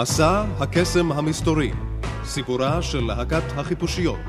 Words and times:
מסע 0.00 0.44
הקסם 0.58 1.12
המסתורי, 1.12 1.72
סיפורה 2.24 2.82
של 2.82 3.04
להקת 3.04 3.42
החיפושיות. 3.56 4.26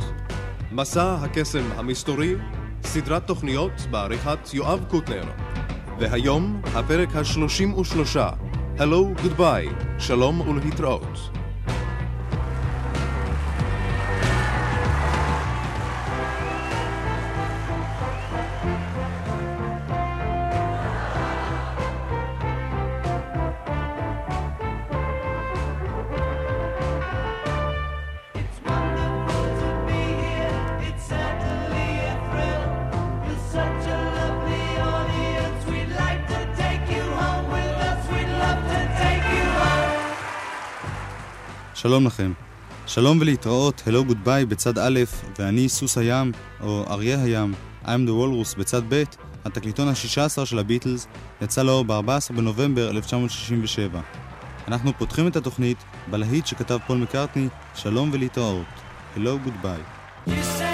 מסע 0.71 1.13
הקסם 1.13 1.63
המסתורי, 1.75 2.35
סדרת 2.83 3.27
תוכניות 3.27 3.71
בעריכת 3.91 4.53
יואב 4.53 4.85
קוטנר. 4.89 5.23
והיום, 5.99 6.61
הפרק 6.75 7.15
השלושים 7.15 7.73
ושלושה, 7.73 8.29
Hello 8.77 9.21
Goodbye, 9.23 9.99
שלום 9.99 10.41
ולהתראות. 10.41 11.40
שלום 41.91 42.05
לכם. 42.05 42.31
שלום 42.87 43.17
ולהתראות, 43.21 43.83
Hello 43.85 44.05
Goodbye 44.05 44.45
בצד 44.45 44.77
א', 44.77 44.99
ואני 45.39 45.69
סוס 45.69 45.97
הים, 45.97 46.31
או 46.61 46.85
אריה 46.89 47.23
הים, 47.23 47.53
I'm 47.85 47.87
the 47.87 48.09
Walrus 48.09 48.59
בצד 48.59 48.81
ב', 48.89 49.03
התקליטון 49.45 49.87
ה-16 49.87 50.45
של 50.45 50.59
הביטלס, 50.59 51.07
יצא 51.41 51.63
לאור 51.63 51.83
ב-14 51.83 52.33
בנובמבר 52.35 52.89
1967. 52.89 54.01
אנחנו 54.67 54.91
פותחים 54.97 55.27
את 55.27 55.35
התוכנית 55.35 55.77
בלהיט 56.11 56.45
שכתב 56.45 56.77
פול 56.87 56.97
מקארטני, 56.97 57.47
שלום 57.75 58.09
ולהתראות. 58.13 58.65
Hello 59.15 59.39
Goodbye. 59.39 60.70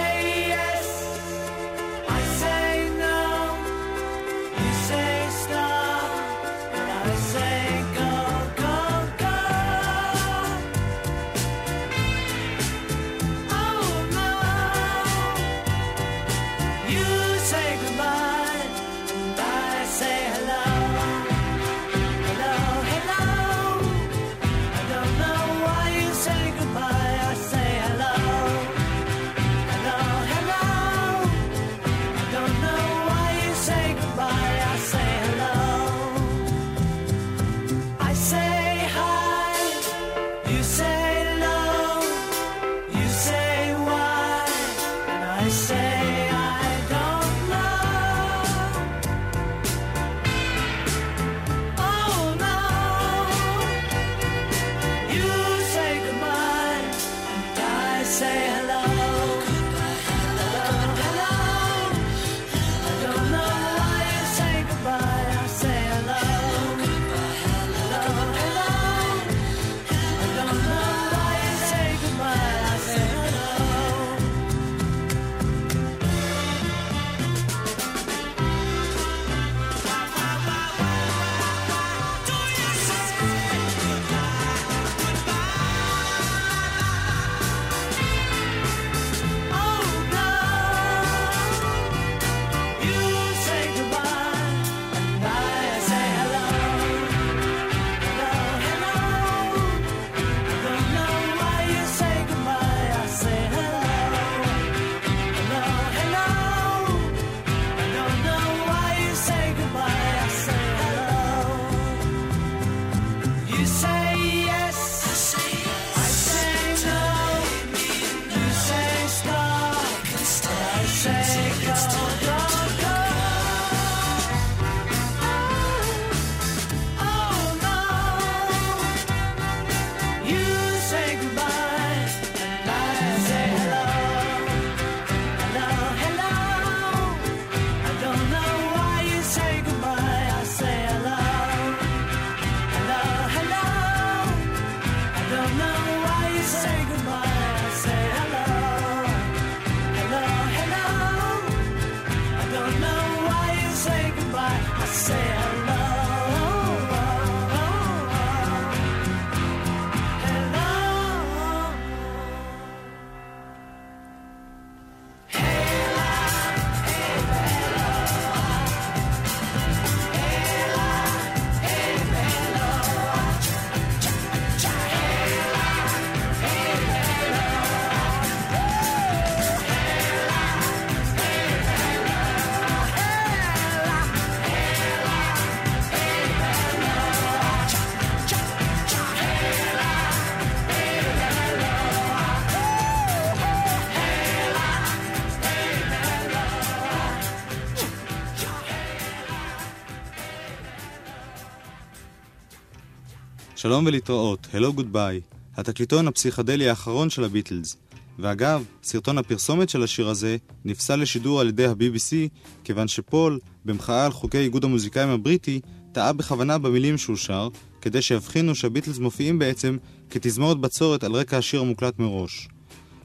שלום 203.57 203.85
ולהתראות, 203.85 204.47
Hello 204.53 204.73
Goodbye, 204.73 205.21
התקליטון 205.55 206.07
הפסיכדלי 206.07 206.69
האחרון 206.69 207.09
של 207.09 207.23
הביטלס. 207.23 207.77
ואגב, 208.19 208.63
סרטון 208.83 209.17
הפרסומת 209.17 209.69
של 209.69 209.83
השיר 209.83 210.09
הזה 210.09 210.37
נפסל 210.65 210.95
לשידור 210.95 211.41
על 211.41 211.47
ידי 211.47 211.65
ה-BBC, 211.65 212.15
כיוון 212.63 212.87
שפול, 212.87 213.39
במחאה 213.65 214.05
על 214.05 214.11
חוקי 214.11 214.37
איגוד 214.37 214.63
המוזיקאים 214.63 215.09
הבריטי, 215.09 215.61
טעה 215.91 216.13
בכוונה 216.13 216.57
במילים 216.57 216.97
שהוא 216.97 217.15
שר, 217.15 217.49
כדי 217.81 218.01
שיבחינו 218.01 218.55
שהביטלס 218.55 218.99
מופיעים 218.99 219.39
בעצם 219.39 219.77
כתזמורת 220.09 220.57
בצורת 220.57 221.03
על 221.03 221.11
רקע 221.11 221.37
השיר 221.37 221.61
המוקלט 221.61 221.99
מראש. 221.99 222.47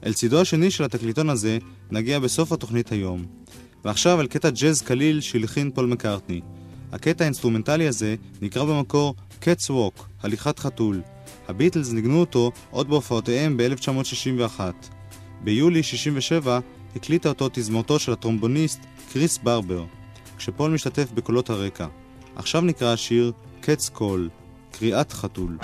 אל 0.05 0.13
צידו 0.13 0.41
השני 0.41 0.71
של 0.71 0.83
התקליטון 0.83 1.29
הזה 1.29 1.57
נגיע 1.91 2.19
בסוף 2.19 2.51
התוכנית 2.51 2.91
היום. 2.91 3.25
ועכשיו 3.85 4.19
על 4.19 4.27
קטע 4.27 4.49
ג'אז 4.49 4.81
קליל 4.81 5.21
שהלחין 5.21 5.71
פול 5.71 5.85
מקארטני. 5.85 6.41
הקטע 6.91 7.23
האינסטרומנטלי 7.23 7.87
הזה 7.87 8.15
נקרא 8.41 8.63
במקור 8.63 9.15
Cats 9.43 9.69
Walk, 9.69 10.03
הליכת 10.21 10.59
חתול. 10.59 11.01
הביטלס 11.47 11.91
ניגנו 11.91 12.19
אותו 12.19 12.51
עוד 12.71 12.89
בהופעותיהם 12.89 13.57
ב-1961. 13.57 14.59
ביולי 15.41 15.83
67 15.83 16.59
הקליטה 16.95 17.29
אותו 17.29 17.49
תזמורתו 17.53 17.99
של 17.99 18.13
הטרומבוניסט 18.13 18.79
קריס 19.13 19.37
ברבר, 19.37 19.85
כשפול 20.37 20.71
משתתף 20.71 21.11
בקולות 21.11 21.49
הרקע. 21.49 21.87
עכשיו 22.35 22.61
נקרא 22.61 22.93
השיר 22.93 23.31
Cats 23.63 23.97
Call, 23.97 24.29
קריאת 24.71 25.11
חתול. 25.11 25.57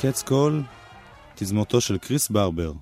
Cats 0.00 0.22
Call, 0.22 0.62
תזמורתו 1.34 1.80
של 1.80 1.98
קריס 1.98 2.28
ברבר. 2.28 2.72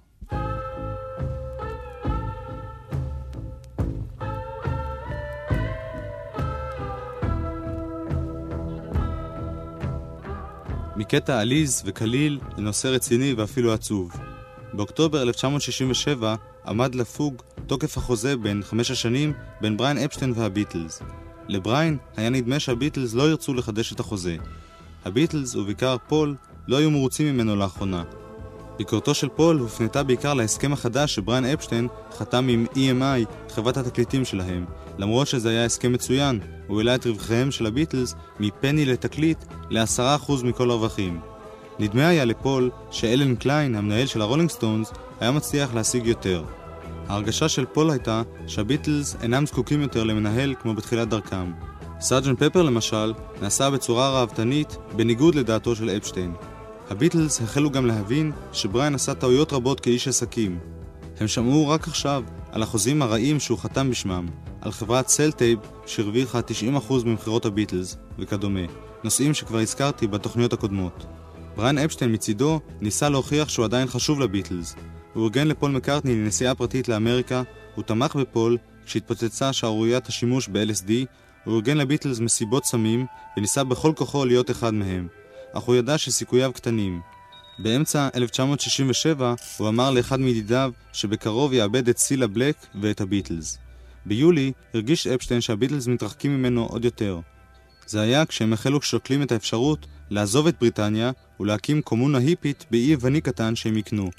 מקטע 10.96 11.40
עליז 11.40 11.82
וקליל 11.86 12.40
לנושא 12.56 12.88
רציני 12.88 13.32
ואפילו 13.32 13.72
עצוב. 13.72 14.12
באוקטובר 14.72 15.22
1967 15.22 16.34
עמד 16.66 16.94
לפוג 16.94 17.42
תוקף 17.66 17.98
החוזה 17.98 18.36
בן 18.36 18.62
חמש 18.62 18.90
השנים 18.90 19.32
בין 19.60 19.76
בריין 19.76 19.98
אפשטיין 19.98 20.32
והביטלס. 20.36 21.02
לבריין 21.48 21.98
היה 22.16 22.30
נדמה 22.30 22.60
שהביטלס 22.60 23.14
לא 23.14 23.30
ירצו 23.30 23.54
לחדש 23.54 23.92
את 23.92 24.00
החוזה. 24.00 24.36
הביטלס, 25.04 25.54
ובעיקר 25.54 25.96
פול, 26.08 26.36
לא 26.68 26.76
היו 26.76 26.90
מרוצים 26.90 27.34
ממנו 27.34 27.56
לאחרונה. 27.56 28.02
ביקורתו 28.78 29.14
של 29.14 29.28
פול 29.28 29.58
הופנתה 29.58 30.02
בעיקר 30.02 30.34
להסכם 30.34 30.72
החדש 30.72 31.14
שבריין 31.14 31.44
אפשטיין 31.44 31.88
חתם 32.18 32.48
עם 32.48 32.66
EMI, 32.74 33.50
חברת 33.54 33.76
התקליטים 33.76 34.24
שלהם. 34.24 34.64
למרות 34.98 35.26
שזה 35.26 35.50
היה 35.50 35.64
הסכם 35.64 35.92
מצוין, 35.92 36.40
הוא 36.66 36.78
העלה 36.78 36.94
את 36.94 37.06
רווחיהם 37.06 37.50
של 37.50 37.66
הביטלס 37.66 38.14
מפני 38.40 38.84
לתקליט 38.84 39.44
ל-10% 39.70 40.32
מכל 40.44 40.70
הרווחים. 40.70 41.20
נדמה 41.78 42.08
היה 42.08 42.24
לפול 42.24 42.70
שאלן 42.90 43.36
קליין, 43.36 43.74
המנהל 43.74 44.06
של 44.06 44.20
הרולינג 44.22 44.50
סטונס, 44.50 44.92
היה 45.20 45.30
מצליח 45.30 45.74
להשיג 45.74 46.06
יותר. 46.06 46.44
ההרגשה 47.08 47.48
של 47.48 47.64
פול 47.72 47.90
הייתה 47.90 48.22
שהביטלס 48.46 49.16
אינם 49.22 49.46
זקוקים 49.46 49.82
יותר 49.82 50.04
למנהל 50.04 50.54
כמו 50.62 50.74
בתחילת 50.74 51.08
דרכם. 51.08 51.52
סארג'נט 52.00 52.42
פפר 52.42 52.62
למשל, 52.62 53.12
נעשה 53.42 53.70
בצורה 53.70 54.10
ראוותנית, 54.10 54.76
בניגוד 54.96 55.34
לדעתו 55.34 55.76
של 55.76 55.90
אפשטיין. 55.90 56.34
הביטלס 56.90 57.40
החלו 57.40 57.70
גם 57.70 57.86
להבין 57.86 58.32
שבריין 58.52 58.94
עשה 58.94 59.14
טעויות 59.14 59.52
רבות 59.52 59.80
כאיש 59.80 60.08
עסקים. 60.08 60.58
הם 61.20 61.28
שמעו 61.28 61.68
רק 61.68 61.88
עכשיו 61.88 62.24
על 62.52 62.62
החוזים 62.62 63.02
הרעים 63.02 63.40
שהוא 63.40 63.58
חתם 63.58 63.90
בשמם, 63.90 64.26
על 64.60 64.72
חברת 64.72 65.08
סלטייב 65.08 65.58
שהרוויחה 65.86 66.40
90% 66.88 66.92
ממכירות 67.04 67.46
הביטלס, 67.46 67.96
וכדומה, 68.18 68.60
נושאים 69.04 69.34
שכבר 69.34 69.58
הזכרתי 69.58 70.06
בתוכניות 70.06 70.52
הקודמות. 70.52 71.06
בריין 71.56 71.78
אפשטיין 71.78 72.12
מצידו 72.12 72.60
ניסה 72.80 73.08
להוכיח 73.08 73.48
שהוא 73.48 73.64
עדיין 73.64 73.88
חשוב 73.88 74.20
לביטלס. 74.20 74.74
הוא 75.14 75.24
ארגן 75.24 75.48
לפול 75.48 75.70
מקארטני 75.70 76.14
לנסיעה 76.14 76.54
פרטית 76.54 76.88
לאמריקה, 76.88 77.42
הוא 77.74 77.84
תמך 77.84 78.16
בפול 78.16 78.56
כשהתפוצצה 78.86 79.52
שערוריית 79.52 80.06
השימוש 80.06 80.48
ב-LSD, 80.48 80.90
הוא 81.44 81.54
ארגן 81.54 81.76
לביטלס 81.76 82.20
מסיבות 82.20 82.64
סמים 82.64 83.06
וניסה 83.36 83.64
בכל 83.64 83.92
כוחו 83.96 84.24
להיות 84.24 84.50
אחד 84.50 84.74
מהם. 84.74 85.08
אך 85.58 85.62
הוא 85.62 85.76
ידע 85.76 85.98
שסיכוייו 85.98 86.52
קטנים. 86.52 87.00
באמצע 87.58 88.08
1967 88.14 89.34
הוא 89.56 89.68
אמר 89.68 89.90
לאחד 89.90 90.20
מידידיו 90.20 90.72
שבקרוב 90.92 91.52
יאבד 91.52 91.88
את 91.88 91.98
סילה 91.98 92.26
בלק 92.26 92.56
ואת 92.82 93.00
הביטלס. 93.00 93.58
ביולי 94.06 94.52
הרגיש 94.74 95.06
אפשטיין 95.06 95.40
שהביטלס 95.40 95.86
מתרחקים 95.86 96.38
ממנו 96.38 96.66
עוד 96.66 96.84
יותר. 96.84 97.20
זה 97.86 98.00
היה 98.00 98.26
כשהם 98.26 98.52
החלו 98.52 98.82
שוקלים 98.82 99.22
את 99.22 99.32
האפשרות 99.32 99.86
לעזוב 100.10 100.46
את 100.46 100.56
בריטניה 100.60 101.10
ולהקים 101.40 101.82
קומונה 101.82 102.18
היפית 102.18 102.64
באי 102.70 102.80
יווני 102.80 103.20
קטן 103.20 103.56
שהם 103.56 103.76
יקנו. 103.76 104.10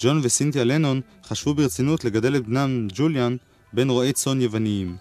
ג'ון 0.00 0.20
וסינתיה 0.22 0.64
לנון 0.64 1.00
חשבו 1.24 1.54
ברצינות 1.54 2.04
לגדל 2.04 2.36
את 2.36 2.46
בנם 2.46 2.88
ג'וליאן 2.94 3.36
בין 3.72 3.90
רועי 3.90 4.12
צאן 4.12 4.40
יווניים. 4.40 4.96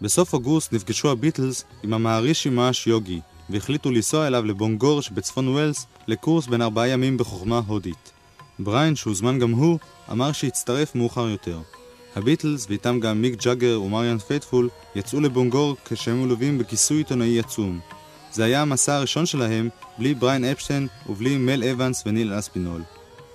בסוף 0.00 0.32
אוגוסט 0.32 0.72
נפגשו 0.72 1.10
הביטלס 1.10 1.64
עם 1.82 1.94
המהרישי 1.94 2.50
מהש 2.50 2.86
יוגי, 2.86 3.20
והחליטו 3.50 3.90
לנסוע 3.90 4.26
אליו 4.26 4.44
לבנגור 4.44 5.02
שבצפון 5.02 5.48
ווילס 5.48 5.86
לקורס 6.06 6.46
בן 6.46 6.62
ארבעה 6.62 6.88
ימים 6.88 7.16
בחוכמה 7.16 7.60
הודית. 7.66 8.12
בריין, 8.58 8.96
שהוזמן 8.96 9.38
גם 9.38 9.50
הוא, 9.50 9.78
אמר 10.10 10.32
שיצטרף 10.32 10.94
מאוחר 10.94 11.28
יותר. 11.28 11.58
הביטלס, 12.16 12.66
ואיתם 12.68 13.00
גם 13.00 13.22
מיק 13.22 13.44
ג'אגר 13.44 13.82
ומריאן 13.82 14.18
פייטפול, 14.18 14.68
יצאו 14.94 15.20
לבנגור 15.20 15.76
כשהם 15.84 16.22
מלווים 16.22 16.58
בכיסוי 16.58 16.98
עיתונאי 16.98 17.38
עצום. 17.38 17.80
זה 18.32 18.44
היה 18.44 18.62
המסע 18.62 18.94
הראשון 18.94 19.26
שלהם, 19.26 19.68
בלי 19.98 20.14
בריין 20.14 20.44
אפשטיין 20.44 20.86
ובלי 21.08 21.36
מל 21.36 21.64
אבנס 21.64 22.02
וניל 22.06 22.38
אספינול. 22.38 22.82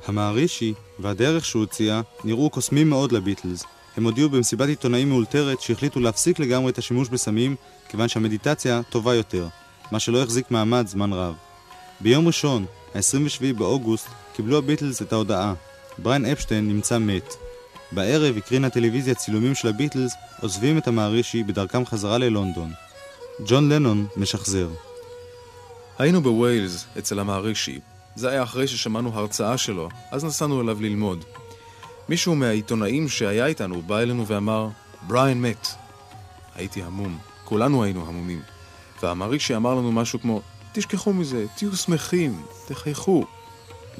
המהרישי 0.07 0.73
והדרך 0.99 1.45
שהוא 1.45 1.63
הציע 1.63 2.01
נראו 2.23 2.49
קוסמים 2.49 2.89
מאוד 2.89 3.11
לביטלס. 3.11 3.63
הם 3.97 4.03
הודיעו 4.03 4.29
במסיבת 4.29 4.67
עיתונאים 4.69 5.09
מאולתרת 5.09 5.61
שהחליטו 5.61 5.99
להפסיק 5.99 6.39
לגמרי 6.39 6.71
את 6.71 6.77
השימוש 6.77 7.09
בסמים, 7.09 7.55
כיוון 7.89 8.07
שהמדיטציה 8.07 8.81
טובה 8.89 9.15
יותר, 9.15 9.47
מה 9.91 9.99
שלא 9.99 10.23
החזיק 10.23 10.51
מעמד 10.51 10.87
זמן 10.87 11.13
רב. 11.13 11.35
ביום 12.01 12.27
ראשון, 12.27 12.65
ה-27 12.95 13.53
באוגוסט, 13.57 14.07
קיבלו 14.35 14.57
הביטלס 14.57 15.01
את 15.01 15.13
ההודעה. 15.13 15.53
בריין 15.97 16.25
אפשטיין 16.25 16.67
נמצא 16.67 16.97
מת. 16.97 17.33
בערב 17.91 18.37
הקרינה 18.37 18.67
הטלוויזיה 18.67 19.15
צילומים 19.15 19.55
של 19.55 19.67
הביטלס 19.67 20.13
עוזבים 20.41 20.77
את 20.77 20.87
המהרישי 20.87 21.43
בדרכם 21.43 21.85
חזרה 21.85 22.17
ללונדון. 22.17 22.71
ג'ון 23.45 23.71
לנון 23.71 24.07
משחזר. 24.17 24.69
היינו 25.99 26.21
בוויילס, 26.21 26.85
אצל 26.97 27.19
המערישי. 27.19 27.79
זה 28.15 28.29
היה 28.29 28.43
אחרי 28.43 28.67
ששמענו 28.67 29.11
הרצאה 29.13 29.57
שלו, 29.57 29.89
אז 30.11 30.25
נסענו 30.25 30.61
אליו 30.61 30.81
ללמוד. 30.81 31.25
מישהו 32.09 32.35
מהעיתונאים 32.35 33.09
שהיה 33.09 33.45
איתנו 33.45 33.81
בא 33.81 33.99
אלינו 33.99 34.27
ואמר, 34.27 34.67
בריין 35.07 35.41
מת. 35.41 35.67
הייתי 36.55 36.83
המום, 36.83 37.17
כולנו 37.43 37.83
היינו 37.83 38.07
המומים. 38.07 38.41
והמערישי 39.03 39.55
אמר 39.55 39.75
לנו 39.75 39.91
משהו 39.91 40.19
כמו, 40.21 40.41
תשכחו 40.73 41.13
מזה, 41.13 41.45
תהיו 41.55 41.75
שמחים, 41.75 42.41
תחייכו. 42.67 43.25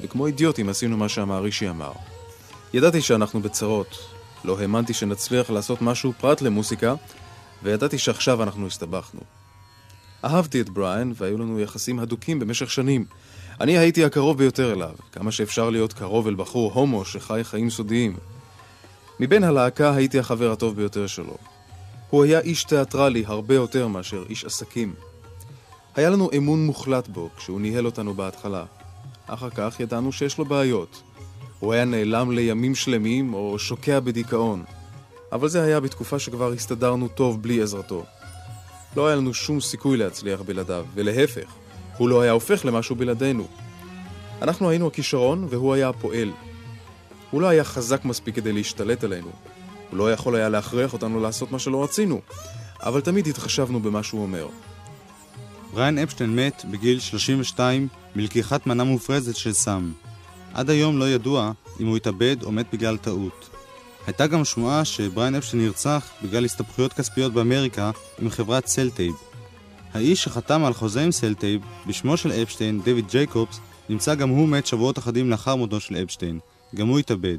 וכמו 0.00 0.26
אידיוטים 0.26 0.68
עשינו 0.68 0.96
מה 0.96 1.08
שהמערישי 1.08 1.68
אמר. 1.68 1.92
ידעתי 2.74 3.00
שאנחנו 3.00 3.40
בצרות, 3.40 3.98
לא 4.44 4.60
האמנתי 4.60 4.94
שנצליח 4.94 5.50
לעשות 5.50 5.82
משהו 5.82 6.12
פרט 6.20 6.40
למוסיקה, 6.40 6.94
וידעתי 7.62 7.98
שעכשיו 7.98 8.42
אנחנו 8.42 8.66
הסתבכנו. 8.66 9.20
אהבתי 10.24 10.60
את 10.60 10.68
בריאן, 10.68 11.12
והיו 11.14 11.38
לנו 11.38 11.60
יחסים 11.60 11.98
הדוקים 11.98 12.38
במשך 12.38 12.70
שנים. 12.70 13.04
אני 13.60 13.78
הייתי 13.78 14.04
הקרוב 14.04 14.38
ביותר 14.38 14.72
אליו, 14.72 14.94
כמה 15.12 15.32
שאפשר 15.32 15.70
להיות 15.70 15.92
קרוב 15.92 16.26
אל 16.26 16.34
בחור 16.34 16.72
הומו 16.72 17.04
שחי 17.04 17.40
חיים 17.44 17.70
סודיים. 17.70 18.16
מבין 19.20 19.44
הלהקה 19.44 19.94
הייתי 19.94 20.18
החבר 20.18 20.52
הטוב 20.52 20.76
ביותר 20.76 21.06
שלו. 21.06 21.36
הוא 22.16 22.24
היה 22.24 22.40
איש 22.40 22.64
תיאטרלי 22.64 23.24
הרבה 23.26 23.54
יותר 23.54 23.88
מאשר 23.88 24.24
איש 24.28 24.44
עסקים. 24.44 24.94
היה 25.96 26.10
לנו 26.10 26.30
אמון 26.36 26.66
מוחלט 26.66 27.08
בו 27.08 27.30
כשהוא 27.36 27.60
ניהל 27.60 27.86
אותנו 27.86 28.14
בהתחלה. 28.14 28.64
אחר 29.26 29.50
כך 29.50 29.80
ידענו 29.80 30.12
שיש 30.12 30.38
לו 30.38 30.44
בעיות. 30.44 31.02
הוא 31.60 31.72
היה 31.72 31.84
נעלם 31.84 32.30
לימים 32.30 32.74
שלמים 32.74 33.34
או 33.34 33.58
שוקע 33.58 34.00
בדיכאון. 34.00 34.64
אבל 35.32 35.48
זה 35.48 35.62
היה 35.62 35.80
בתקופה 35.80 36.18
שכבר 36.18 36.52
הסתדרנו 36.52 37.08
טוב 37.08 37.42
בלי 37.42 37.62
עזרתו. 37.62 38.04
לא 38.96 39.06
היה 39.06 39.16
לנו 39.16 39.34
שום 39.34 39.60
סיכוי 39.60 39.96
להצליח 39.96 40.40
בלעדיו, 40.40 40.86
ולהפך, 40.94 41.52
הוא 41.98 42.08
לא 42.08 42.20
היה 42.20 42.32
הופך 42.32 42.64
למשהו 42.64 42.96
בלעדינו. 42.96 43.46
אנחנו 44.42 44.70
היינו 44.70 44.86
הכישרון 44.86 45.46
והוא 45.50 45.74
היה 45.74 45.88
הפועל. 45.88 46.32
הוא 47.30 47.40
לא 47.40 47.46
היה 47.46 47.64
חזק 47.64 48.04
מספיק 48.04 48.34
כדי 48.34 48.52
להשתלט 48.52 49.04
עלינו. 49.04 49.30
הוא 49.90 49.98
לא 49.98 50.12
יכול 50.12 50.36
היה 50.36 50.48
להכריח 50.48 50.92
אותנו 50.92 51.20
לעשות 51.20 51.52
מה 51.52 51.58
שלא 51.58 51.84
רצינו, 51.84 52.20
אבל 52.80 53.00
תמיד 53.00 53.26
התחשבנו 53.26 53.80
במה 53.80 54.02
שהוא 54.02 54.22
אומר. 54.22 54.48
בריין 55.74 55.98
אפשטיין 55.98 56.36
מת 56.36 56.64
בגיל 56.70 57.00
32 57.00 57.88
מלקיחת 58.16 58.66
מנה 58.66 58.84
מופרזת 58.84 59.36
של 59.36 59.52
סם. 59.52 59.92
עד 60.54 60.70
היום 60.70 60.98
לא 60.98 61.08
ידוע 61.08 61.52
אם 61.80 61.86
הוא 61.86 61.96
התאבד 61.96 62.36
או 62.42 62.52
מת 62.52 62.66
בגלל 62.72 62.96
טעות. 62.96 63.50
הייתה 64.06 64.26
גם 64.26 64.44
שמועה 64.44 64.84
שבריין 64.84 65.34
אפשטיין 65.34 65.62
נרצח 65.62 66.10
בגלל 66.22 66.44
הסתבכויות 66.44 66.92
כספיות 66.92 67.32
באמריקה 67.32 67.90
עם 68.18 68.30
חברת 68.30 68.66
סלטייב. 68.66 69.14
האיש 69.94 70.24
שחתם 70.24 70.64
על 70.64 70.72
חוזה 70.72 71.02
עם 71.02 71.12
סלטייב, 71.12 71.60
בשמו 71.86 72.16
של 72.16 72.32
אפשטיין, 72.32 72.80
דויד 72.84 73.08
ג'ייקובס, 73.08 73.60
נמצא 73.88 74.14
גם 74.14 74.28
הוא 74.28 74.48
מת 74.48 74.66
שבועות 74.66 74.98
אחדים 74.98 75.30
לאחר 75.30 75.56
מותו 75.56 75.80
של 75.80 75.96
אפשטיין. 75.96 76.38
גם 76.74 76.88
הוא 76.88 76.98
התאבד. 76.98 77.38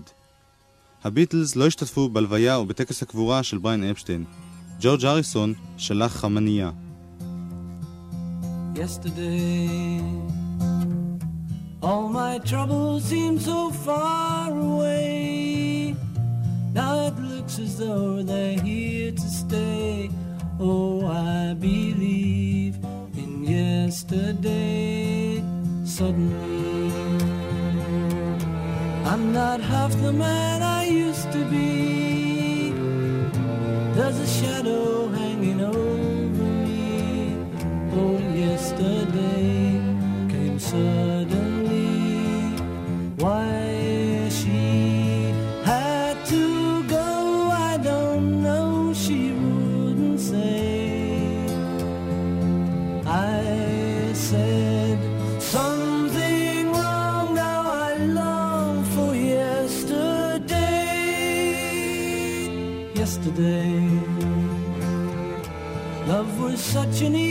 הביטלס 1.04 1.56
לא 1.56 1.68
השתתפו 1.68 2.10
בלוויה 2.10 2.56
או 2.56 2.66
בטקס 2.66 3.04
הקבורה 3.04 3.44
של 3.44 3.58
בריין 3.58 3.84
אפשטיין. 3.84 4.24
ג'ורג' 4.80 5.06
האריסון 5.06 5.54
שלח 5.78 6.16
חמנייה. 6.16 6.72
yesterday. 8.78 10.00
All 11.82 12.10
my 12.10 12.38
troubles 12.40 13.06
seem 13.06 13.40
so 13.40 13.72
far 13.72 14.52
away. 14.52 15.96
Now 16.74 17.08
it 17.08 17.18
looks 17.20 17.60
as 17.60 17.78
though 17.78 18.22
they're 18.22 18.60
here 18.60 19.12
to 19.12 19.30
stay. 19.44 20.10
Oh, 20.60 21.08
I 21.08 21.56
believe 21.56 22.76
in 23.22 23.44
yesterday. 23.44 25.44
Suddenly, 25.86 27.37
I'm 29.08 29.32
not 29.32 29.62
half 29.62 29.94
the 30.02 30.12
man 30.12 30.62
I 30.62 30.84
used 30.84 31.32
to 31.32 31.46
be. 31.46 32.72
There's 33.96 34.20
a 34.20 34.28
shadow 34.28 34.97
watching 67.00 67.27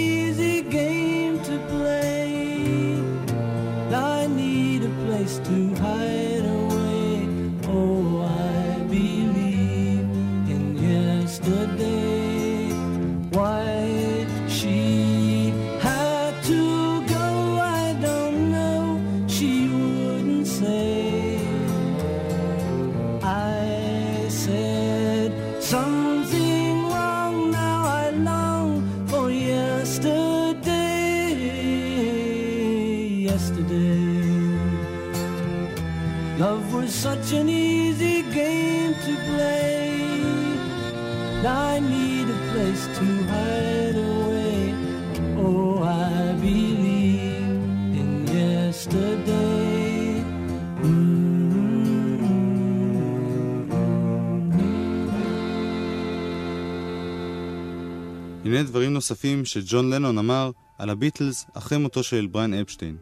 נוספים 58.97 59.45
שג'ון 59.45 59.91
לנון 59.91 60.19
אמר 60.19 60.50
על 60.79 60.91
הביטלס 60.91 61.47
אחרי 61.55 61.79
מותו 61.79 62.03
של 62.03 62.26
בריין 62.31 62.55
אפשטיין. 62.55 62.97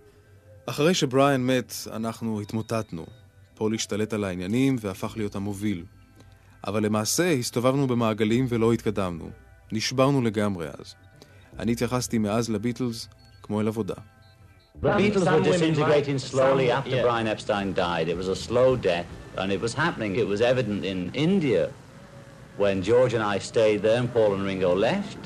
אחרי 0.67 0.95
שבריאן 0.95 1.47
מת, 1.47 1.75
אנחנו 1.93 2.41
התמוטטנו. 2.41 3.07
פול 3.55 3.75
השתלט 3.75 4.13
על 4.13 4.25
העניינים 4.25 4.77
והפך 4.81 5.13
להיות 5.17 5.35
המוביל. 5.35 5.85
אבל 6.67 6.83
למעשה 6.85 7.33
הסתובבנו 7.33 7.87
במעגלים 7.87 8.47
ולא 8.49 8.73
התקדמנו. 8.73 9.31
נשברנו 9.73 10.23
לגמרי 10.23 10.67
אז. 10.69 10.95
אני 11.59 11.73
התייחסתי 11.73 12.19
מאז 12.19 12.51
לביטלס 12.51 13.09
כמו 13.43 13.61
אל 13.61 13.69
עבודה. 13.69 13.95
The 13.95 14.87
Beatles 14.87 14.89
some 14.89 15.25
were 15.25 15.45
women 15.45 15.45
disintegrating 15.45 16.19
might- 16.19 16.33
slowly 16.35 16.69
some- 16.69 16.85
after 16.85 16.91
yeah. 16.91 17.05
Brian 17.07 17.27
Epstein 17.37 17.79
died. 17.79 18.07
It 18.09 18.17
was 18.23 18.29
a 18.29 18.49
slow 18.49 18.77
death, 18.89 19.11
and 19.39 19.49
it 19.57 19.61
was 19.65 19.75
happening. 19.85 20.13
It 20.23 20.29
was 20.35 20.41
evident 20.53 20.83
in 20.93 20.99
India 21.29 21.65
when 22.63 22.77
George 22.91 23.13
and 23.19 23.25
I 23.35 23.37
stayed 23.53 23.81
there 23.87 23.99
and 24.03 24.09
Paul 24.17 24.31
and 24.37 24.43
Ringo 24.51 24.73
left. 24.89 25.21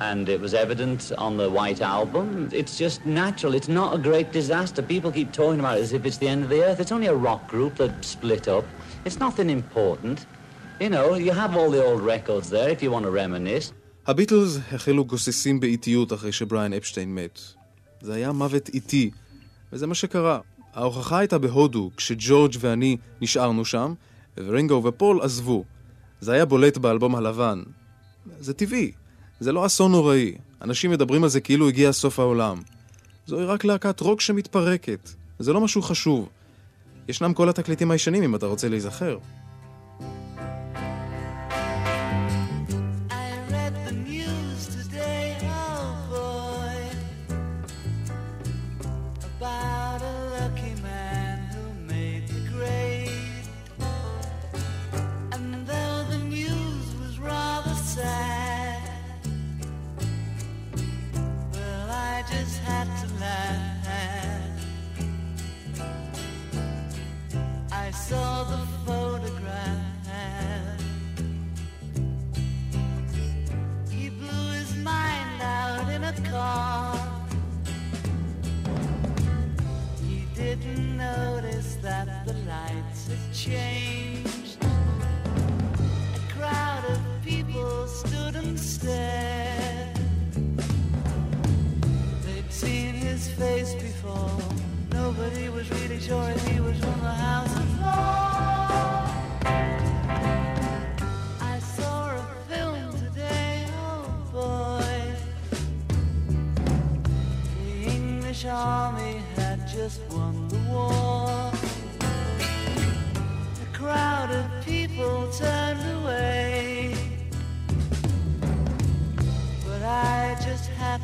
And 0.00 0.24
it 0.34 0.40
was 0.40 0.52
evident 0.64 1.00
on 1.26 1.32
the 1.42 1.48
White 1.58 1.82
Album. 1.98 2.26
It's 2.60 2.74
just 2.84 2.98
natural. 3.22 3.52
It's 3.58 3.72
not 3.80 3.90
a 3.98 4.00
great 4.08 4.28
disaster. 4.40 4.80
People 4.94 5.10
keep 5.18 5.30
talking 5.40 5.60
about 5.60 5.76
it 5.78 5.82
as 5.82 5.92
if 5.92 6.02
it's 6.08 6.18
the 6.24 6.30
end 6.34 6.42
of 6.44 6.50
the 6.54 6.60
earth. 6.66 6.78
It's 6.82 6.94
only 6.96 7.10
a 7.16 7.18
rock 7.28 7.42
group 7.54 7.72
that 7.82 7.92
split 8.14 8.44
up. 8.56 8.64
It's 9.06 9.18
nothing 9.26 9.48
important. 9.60 10.18
You 10.84 10.90
know, 10.94 11.06
you 11.26 11.32
have 11.42 11.52
all 11.58 11.70
the 11.76 11.82
old 11.88 12.02
records 12.14 12.46
there 12.56 12.70
if 12.74 12.82
you 12.82 12.90
want 12.90 13.04
to 13.04 13.10
reminisce. 13.10 13.72
הביטלס 14.06 14.58
החלו 14.72 15.04
גוססים 15.04 15.60
באיטיות 15.60 16.12
אחרי 16.12 16.32
שבריאן 16.32 16.72
אפשטיין 16.72 17.14
מת. 17.14 17.40
זה 18.00 18.14
היה 18.14 18.32
מוות 18.32 18.68
איטי, 18.68 19.10
וזה 19.72 19.86
מה 19.86 19.94
שקרה. 19.94 20.38
ההוכחה 20.74 21.18
הייתה 21.18 21.38
בהודו, 21.38 21.90
כשג'ורג' 21.96 22.52
ואני 22.60 22.96
נשארנו 23.20 23.64
שם, 23.64 23.94
ורינגו 24.36 24.82
ופול 24.84 25.20
עזבו. 25.22 25.64
זה 26.20 26.32
היה 26.32 26.44
בולט 26.44 26.78
באלבום 26.78 27.14
הלבן. 27.16 27.62
זה 28.40 28.54
טבעי, 28.54 28.92
זה 29.40 29.52
לא 29.52 29.66
אסון 29.66 29.92
נוראי. 29.92 30.34
אנשים 30.62 30.90
מדברים 30.90 31.22
על 31.22 31.28
זה 31.28 31.40
כאילו 31.40 31.68
הגיע 31.68 31.92
סוף 31.92 32.18
העולם. 32.18 32.62
זוהי 33.26 33.44
רק 33.44 33.64
להקת 33.64 34.00
רוק 34.00 34.20
שמתפרקת. 34.20 35.10
זה 35.38 35.52
לא 35.52 35.60
משהו 35.60 35.82
חשוב. 35.82 36.28
ישנם 37.08 37.34
כל 37.34 37.48
התקליטים 37.48 37.90
הישנים 37.90 38.22
אם 38.22 38.34
אתה 38.34 38.46
רוצה 38.46 38.68
להיזכר. 38.68 39.18
Changed. 83.50 84.56
A 84.62 86.32
crowd 86.34 86.84
of 86.94 87.00
people 87.24 87.86
stood 87.86 88.36
and 88.36 88.58
stared. 88.58 89.98
They'd 92.24 92.52
seen 92.52 92.94
his 92.94 93.28
face 93.28 93.74
before. 93.74 94.38
Nobody 94.92 95.48
was 95.48 95.68
really 95.70 96.00
sure 96.00 96.30
if 96.30 96.46
he 96.46 96.60
was 96.60 96.78
from 96.78 97.00
the 97.00 97.16
house 97.26 97.56
of. 97.56 97.66
I 101.54 101.58
saw 101.76 101.98
a 102.14 102.26
film 102.48 102.92
today, 103.04 103.66
oh 103.84 104.02
boy. 104.32 105.00
The 107.56 107.90
English 107.96 108.44
army 108.44 109.22
had 109.36 109.66
just 109.66 110.00
won 110.10 110.48
the 110.48 110.58
war. 110.70 111.39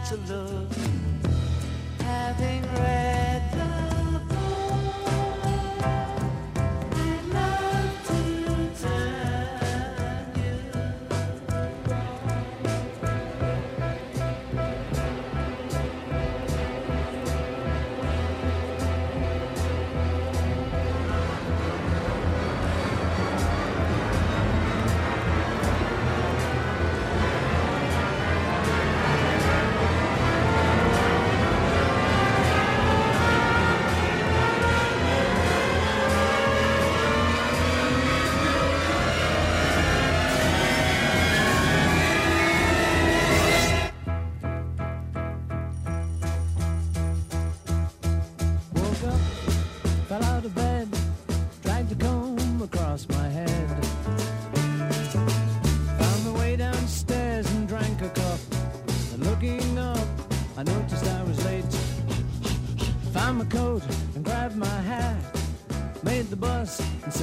To 0.08 0.16
look, 0.32 0.68
having 1.98 2.62
read 2.74 3.35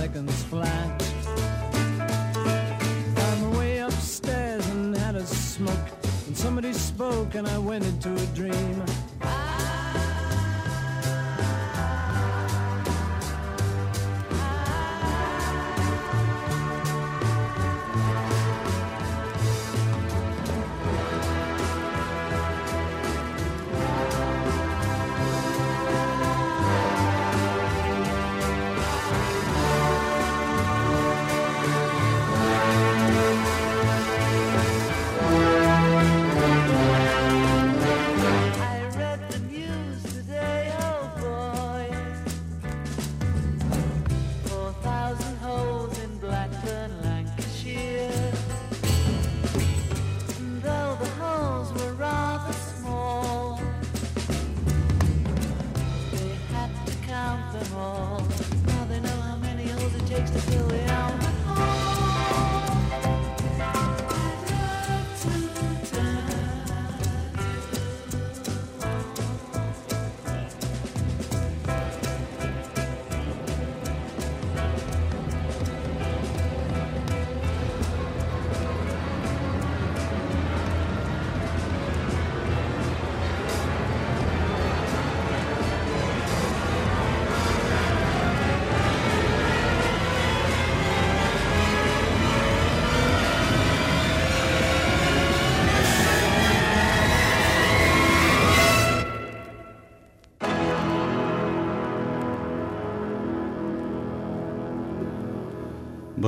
seconds. 0.03 0.43
Found 0.43 0.61
my 3.41 3.57
way 3.57 3.77
upstairs 3.77 4.67
and 4.67 4.97
had 4.97 5.15
a 5.15 5.25
smoke. 5.25 5.87
And 6.27 6.35
somebody 6.35 6.73
spoke 6.73 7.35
and 7.35 7.47
I 7.47 7.57
went 7.57 7.85
into 7.85 8.13
a 8.13 8.25
dream. 8.35 8.83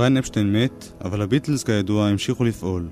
בריין 0.06 0.18
אפשטיין 0.18 0.54
מת, 0.54 0.92
אבל 1.02 1.22
הביטלס 1.22 1.64
כידוע 1.64 2.08
המשיכו 2.08 2.44
לפעול. 2.44 2.90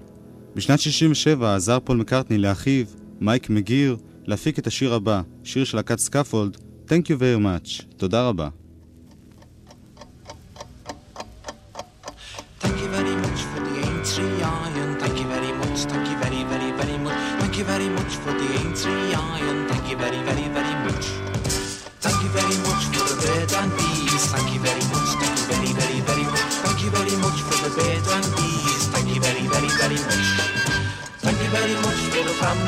בשנת 0.56 0.80
67 0.80 1.56
עזר 1.56 1.80
פול 1.84 1.98
מקארטני 1.98 2.38
לאחיו, 2.38 2.86
מייק 3.22 3.50
מקגיר, 3.50 3.98
להפיק 4.26 4.60
את 4.60 4.68
השיר 4.68 4.94
הבא, 4.94 5.22
שיר 5.44 5.64
של 5.64 5.78
להקת 5.78 6.00
סקאפולד, 6.00 6.58
Thank 6.88 7.06
you 7.06 7.20
very 7.20 7.44
much. 7.44 7.84
תודה 7.98 8.28
רבה. 8.28 8.50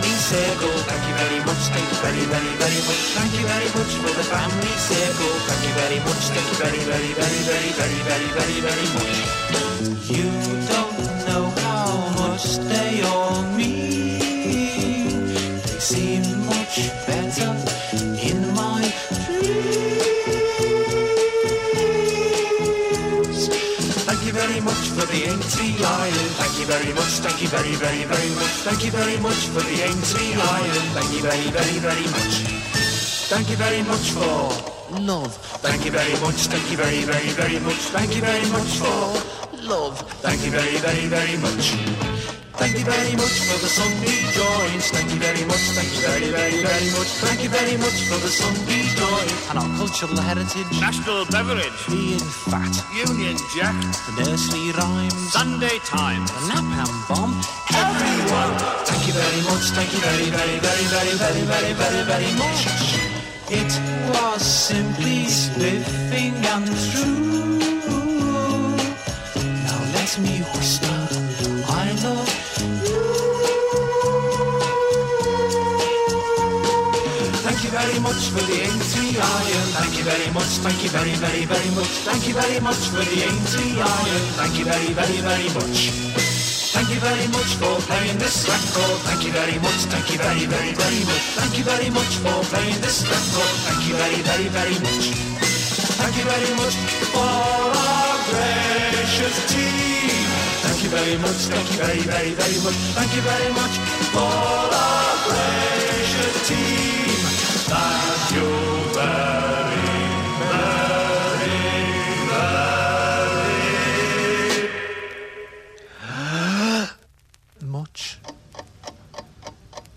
Family 0.06 0.22
circle. 0.22 0.78
Thank 0.86 1.04
you 1.08 1.16
very 1.16 1.40
much. 1.46 1.64
Thank 1.74 1.90
you 1.90 1.98
very, 2.06 2.26
very, 2.30 2.54
very 2.62 2.82
much. 2.86 3.02
Thank 3.18 3.34
you 3.40 3.46
very 3.46 3.70
much 3.74 3.92
for 4.02 4.14
the 4.14 4.24
family 4.24 4.74
circle. 4.78 5.34
Thank 5.48 5.62
you 5.66 5.74
very 5.82 6.00
much. 6.00 6.24
Thank 6.30 6.46
you 6.46 6.58
very, 6.62 6.82
very, 6.86 7.12
very, 7.14 7.42
very, 7.50 7.72
very, 7.80 8.00
very, 8.10 8.30
very, 8.38 8.58
very 8.68 8.88
much. 8.94 9.16
You 10.10 10.30
don't 10.70 10.98
know 11.28 11.44
how 11.66 11.90
much 12.22 12.58
they 12.70 13.02
all 13.02 13.42
mean. 13.58 15.26
They 15.66 15.80
seem 15.80 16.35
the 25.38 25.44
A3. 25.44 26.38
Thank 26.40 26.60
you 26.60 26.66
very 26.66 26.94
much. 26.94 27.14
Thank 27.20 27.42
you 27.42 27.48
very, 27.48 27.76
very, 27.76 28.04
very 28.04 28.30
much. 28.36 28.54
Thank 28.64 28.86
you 28.86 28.92
very 28.92 29.18
much 29.20 29.48
for 29.48 29.62
the 29.62 29.76
A3 29.88 30.38
iron. 30.38 30.86
Thank 30.96 31.12
you 31.14 31.22
very, 31.22 31.50
very, 31.52 31.80
very 31.80 32.08
much. 32.16 32.36
Thank 33.28 33.50
you 33.50 33.58
very 33.58 33.84
much 33.84 34.12
for 34.12 35.00
love. 35.02 35.36
Thank 35.62 35.86
you 35.86 35.92
very 35.92 36.14
much. 36.22 36.48
Thank 36.48 36.72
you 36.72 36.78
very, 36.78 37.04
very, 37.04 37.30
very 37.30 37.60
much. 37.60 37.82
Thank 37.96 38.16
you 38.16 38.22
very 38.22 38.48
much 38.50 38.78
for 38.78 39.68
love. 39.68 40.00
Thank 40.22 40.46
you 40.46 40.52
very, 40.52 40.78
very, 40.78 41.08
very 41.08 41.38
much. 41.38 42.05
Thank 42.58 42.80
you 42.80 42.86
very 42.86 43.16
much 43.16 43.36
for 43.48 43.58
the 43.60 43.68
Sunday 43.68 44.18
joints. 44.32 44.90
Thank 44.96 45.10
you 45.14 45.20
very 45.20 45.44
much. 45.46 45.64
Thank 45.78 45.92
you 45.96 46.02
very, 46.08 46.30
very, 46.32 46.60
very 46.64 46.90
much. 46.98 47.10
Thank 47.26 47.44
you 47.44 47.50
very 47.50 47.78
much 47.78 47.98
for 48.10 48.18
the 48.26 48.32
Sunday 48.32 48.82
joints 48.96 49.50
and 49.50 49.60
our 49.60 49.70
cultural 49.78 50.18
heritage. 50.20 50.72
National 50.80 51.26
beverage. 51.28 51.76
Being 51.90 52.20
fat, 52.50 52.74
Union 52.96 53.38
Jack. 53.54 53.76
the 54.16 54.24
nursery 54.26 54.72
rhymes, 54.80 55.14
Sunday 55.34 55.78
Times. 55.86 56.32
the 56.32 56.42
napalm 56.52 56.96
bomb. 57.10 57.34
Everyone, 57.76 58.54
thank 58.88 59.04
you 59.08 59.14
very 59.14 59.42
much. 59.50 59.66
Thank 59.78 59.92
you 59.94 60.00
very, 60.00 60.30
very, 60.32 60.58
very, 60.64 60.86
very, 60.96 61.14
very, 61.24 61.44
very, 61.44 61.74
very, 61.74 62.02
very 62.12 62.32
much. 62.40 62.60
It 63.52 63.72
was 64.10 64.42
simply 64.42 65.26
spiffing 65.28 66.34
and 66.54 66.66
true. 66.90 67.60
Now 69.68 69.80
let 69.94 70.12
me 70.20 70.42
whisper, 70.56 70.95
much 78.06 78.30
for 78.30 78.44
the 78.46 78.58
A3 78.62 79.18
iron. 79.18 79.68
Thank 79.82 79.98
you 79.98 80.06
very 80.06 80.30
much. 80.30 80.52
Thank 80.62 80.80
you 80.86 80.92
very, 80.94 81.16
very, 81.18 81.44
very 81.50 81.72
much. 81.74 81.90
Thank 82.06 82.30
you 82.30 82.36
very 82.38 82.60
much 82.62 82.82
for 82.94 83.02
the 83.02 83.18
A3 83.26 83.56
iron. 83.82 84.24
Thank 84.38 84.54
you 84.62 84.66
very, 84.70 84.92
very, 84.94 85.20
very 85.26 85.50
much. 85.58 85.78
Thank 86.76 86.90
you 86.94 87.02
very 87.02 87.28
much 87.34 87.52
for 87.58 87.74
playing 87.90 88.18
this 88.22 88.46
record. 88.46 88.98
Thank 89.10 89.26
you 89.26 89.34
very 89.34 89.58
much. 89.58 89.80
Thank 89.90 90.06
you 90.14 90.20
very, 90.22 90.46
very, 90.46 90.74
very 90.78 91.02
much. 91.10 91.26
Thank 91.40 91.58
you 91.58 91.66
very 91.66 91.90
much 91.90 92.14
for 92.22 92.38
playing 92.54 92.78
this 92.86 93.02
record. 93.10 93.54
Thank 93.66 93.82
you 93.90 93.96
very, 93.98 94.22
very, 94.22 94.48
very 94.54 94.78
much. 94.86 95.06
Thank 95.98 96.14
you 96.22 96.26
very 96.30 96.54
much 96.62 96.76
for 97.10 97.26
our 97.26 98.16
gracious 98.30 99.36
team. 99.50 100.30
Thank 100.62 100.80
you 100.86 100.92
very 100.94 101.18
much. 101.26 101.40
Thank 101.50 101.68
you 101.74 101.78
very, 101.82 102.04
very, 102.06 102.32
very 102.38 102.60
much. 102.62 102.80
Thank 102.94 103.12
you 103.18 103.24
very 103.26 103.50
much 103.50 103.76
for 104.14 104.30
our 104.30 105.16
gracious. 105.26 105.85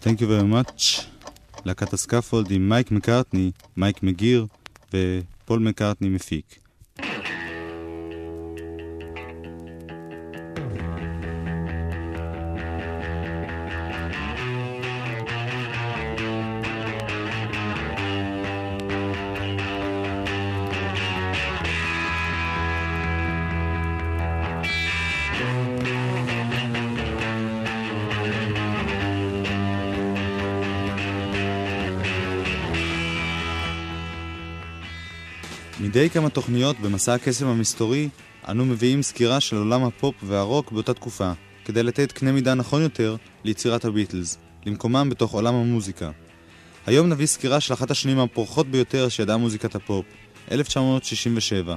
Thank 0.01 0.21
you 0.21 0.27
very, 0.27 0.43
much. 0.43 1.05
להקת 1.65 1.93
הסקאפולד 1.93 2.51
עם 2.51 2.69
מייק 2.69 2.91
מקארטני, 2.91 3.51
מייק 3.77 4.03
מקגיר 4.03 4.47
ופול 4.93 5.59
מקארטני 5.59 6.09
מפיק. 6.09 6.68
מדי 35.99 36.11
כמה 36.11 36.31
תוכניות 36.31 36.81
במסע 36.81 37.15
הקסם 37.15 37.47
המסתורי, 37.47 38.09
אנו 38.49 38.65
מביאים 38.65 39.03
סקירה 39.03 39.41
של 39.41 39.57
עולם 39.57 39.85
הפופ 39.85 40.15
והרוק 40.23 40.73
באותה 40.73 40.95
תקופה, 40.95 41.33
כדי 41.65 41.83
לתת 41.83 42.13
קנה 42.13 42.33
מידה 42.33 42.55
נכון 42.55 42.83
יותר 42.83 43.17
ליצירת 43.45 43.85
הביטלס, 43.85 44.39
למקומם 44.67 45.09
בתוך 45.11 45.33
עולם 45.33 45.55
המוזיקה. 45.55 46.11
היום 46.87 47.09
נביא 47.09 47.27
סקירה 47.27 47.61
של 47.61 47.75
אחת 47.75 47.91
השנים 47.91 48.19
הפורחות 48.19 48.67
ביותר 48.67 49.09
שידעה 49.09 49.37
מוזיקת 49.37 49.75
הפופ, 49.75 50.05
1967. 50.53 51.77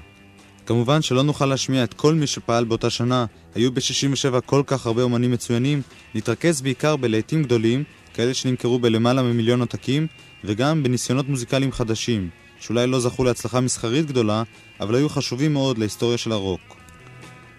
כמובן 0.66 1.02
שלא 1.02 1.24
נוכל 1.24 1.46
להשמיע 1.46 1.84
את 1.84 1.94
כל 1.94 2.14
מי 2.14 2.28
שפעל 2.28 2.64
באותה 2.66 2.90
שנה, 2.90 3.26
היו 3.56 3.72
ב-67 3.72 4.42
כל 4.46 4.64
כך 4.68 4.86
הרבה 4.86 5.04
אומנים 5.04 5.32
מצוינים, 5.32 5.82
נתרכז 6.16 6.62
בעיקר 6.62 6.96
בלהיטים 6.96 7.44
גדולים, 7.44 7.84
כאלה 8.14 8.34
שנמכרו 8.34 8.80
בלמעלה 8.80 9.22
ממיליון 9.22 9.60
עותקים, 9.60 10.08
וגם 10.44 10.84
בניסיונות 10.84 11.30
מוזיקליים 11.30 11.72
חדשים, 11.72 12.30
שאולי 12.62 12.88
לא 12.88 13.00
זכו 13.00 13.24
להצלחה 13.24 13.62
מסחרית 13.62 14.06
גדולה, 14.06 14.44
אבל 14.80 14.96
היו 14.96 15.10
חשובים 15.10 15.54
מאוד 15.54 15.78
להיסטוריה 15.78 16.18
של 16.18 16.32
הרוק. 16.32 16.76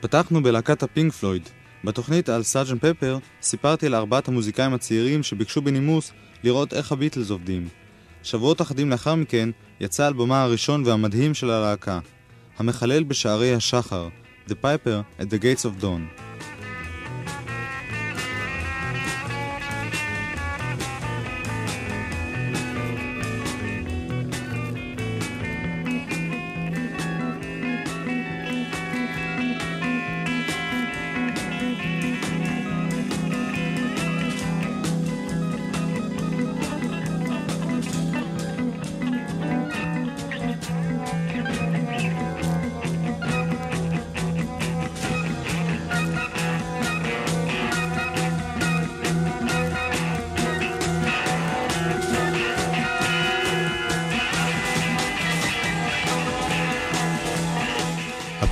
פתחנו 0.01 0.43
בלהקת 0.43 0.83
הפינק 0.83 1.13
פלויד. 1.13 1.49
בתוכנית 1.85 2.29
על 2.29 2.43
סארג'נט 2.43 2.79
פפר 2.79 3.19
סיפרתי 3.43 3.87
על 3.87 3.95
ארבעת 3.95 4.29
המוזיקאים 4.29 4.75
הצעירים 4.75 5.23
שביקשו 5.23 5.63
בנימוס 5.63 6.13
לראות 6.45 6.75
איך 6.75 6.93
הביטלס 6.93 7.31
עובדים. 7.31 7.69
שבועות 8.23 8.63
אחדים 8.63 8.91
לאחר 8.91 9.15
מכן 9.15 9.49
יצא 9.81 10.09
אלבומה 10.09 10.43
הראשון 10.43 10.83
והמדהים 10.87 11.35
של 11.35 11.51
הלהקה, 11.51 11.99
המחלל 12.59 13.03
בשערי 13.03 13.55
השחר, 13.55 14.09
The 14.49 14.53
Piper 14.53 15.21
at 15.21 15.25
the 15.25 15.43
Gates 15.43 15.65
of 15.65 15.83
Dawn. 15.83 16.23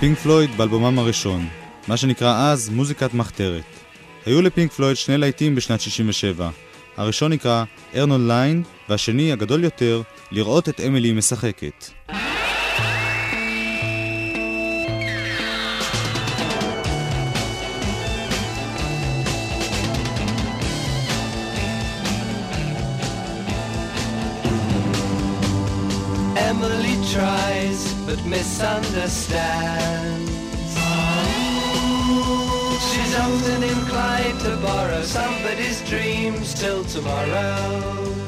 הפינק 0.01 0.19
פלויד 0.19 0.51
באלבומם 0.57 0.99
הראשון, 0.99 1.49
מה 1.89 1.97
שנקרא 1.97 2.51
אז 2.53 2.69
מוזיקת 2.69 3.15
מחתרת. 3.15 3.65
היו 4.27 4.43
לפינק 4.43 4.73
פלויד 4.73 4.97
שני 4.97 5.19
להיטים 5.19 5.55
בשנת 5.55 5.81
67. 5.81 6.51
הראשון 6.97 7.33
נקרא 7.33 7.65
ארנולד 7.95 8.29
ליין, 8.29 8.63
והשני, 8.89 9.33
הגדול 9.33 9.65
יותר, 9.65 10.03
לראות 10.31 10.69
את 10.69 10.81
אמילי 10.81 11.13
משחקת. 11.13 11.85
Misunderstands. 28.31 30.31
She's 32.89 33.15
often 33.19 33.63
inclined 33.63 34.41
to 34.41 34.57
borrow 34.63 35.03
somebody's 35.03 35.81
dreams 35.89 36.55
till 36.55 36.85
tomorrow. 36.85 38.20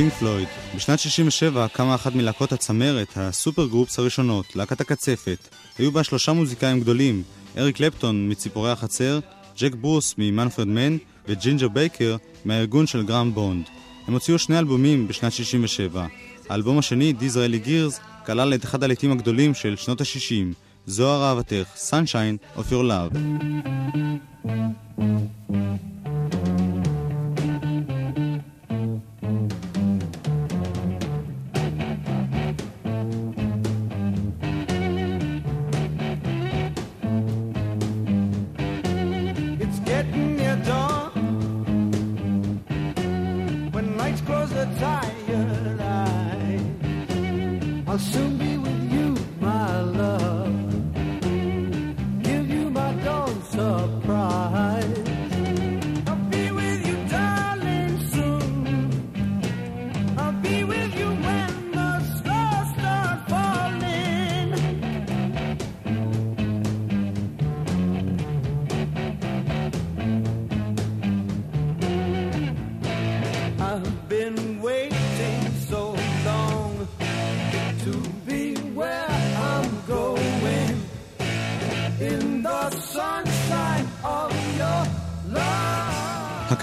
הפינק 0.00 0.12
פלויד. 0.12 0.48
בשנת 0.76 0.98
67 0.98 1.68
קמה 1.68 1.94
אחת 1.94 2.14
מלהקות 2.14 2.52
הצמרת, 2.52 3.08
ה 3.16 3.24
super 3.24 3.66
groups 3.66 3.98
הראשונות, 3.98 4.56
להקת 4.56 4.80
הקצפת. 4.80 5.48
היו 5.78 5.92
בה 5.92 6.04
שלושה 6.04 6.32
מוזיקאים 6.32 6.80
גדולים, 6.80 7.22
אריק 7.58 7.76
קלפטון 7.76 8.30
מציפורי 8.30 8.70
החצר, 8.70 9.20
ג'ק 9.58 9.74
ברוס 9.74 10.14
ממנפרד 10.18 10.68
מן 10.68 10.96
וג'ינג'ר 11.28 11.68
בייקר 11.68 12.16
מהארגון 12.44 12.86
של 12.86 13.02
גראם 13.02 13.34
בונד. 13.34 13.64
הם 14.06 14.14
הוציאו 14.14 14.38
שני 14.38 14.58
אלבומים 14.58 15.08
בשנת 15.08 15.32
67. 15.32 16.06
האלבום 16.48 16.78
השני, 16.78 17.12
דיזראלי 17.12 17.58
גירס, 17.58 18.00
כלל 18.26 18.54
את 18.54 18.64
אחד 18.64 18.82
הלהיטים 18.84 19.12
הגדולים 19.12 19.54
של 19.54 19.76
שנות 19.76 20.00
ה-60, 20.00 20.54
זוהר 20.86 21.24
אהבתך, 21.24 21.66
Sunshine 21.90 22.58
of 22.58 22.72
Your 22.72 22.84
Love. 22.90 23.16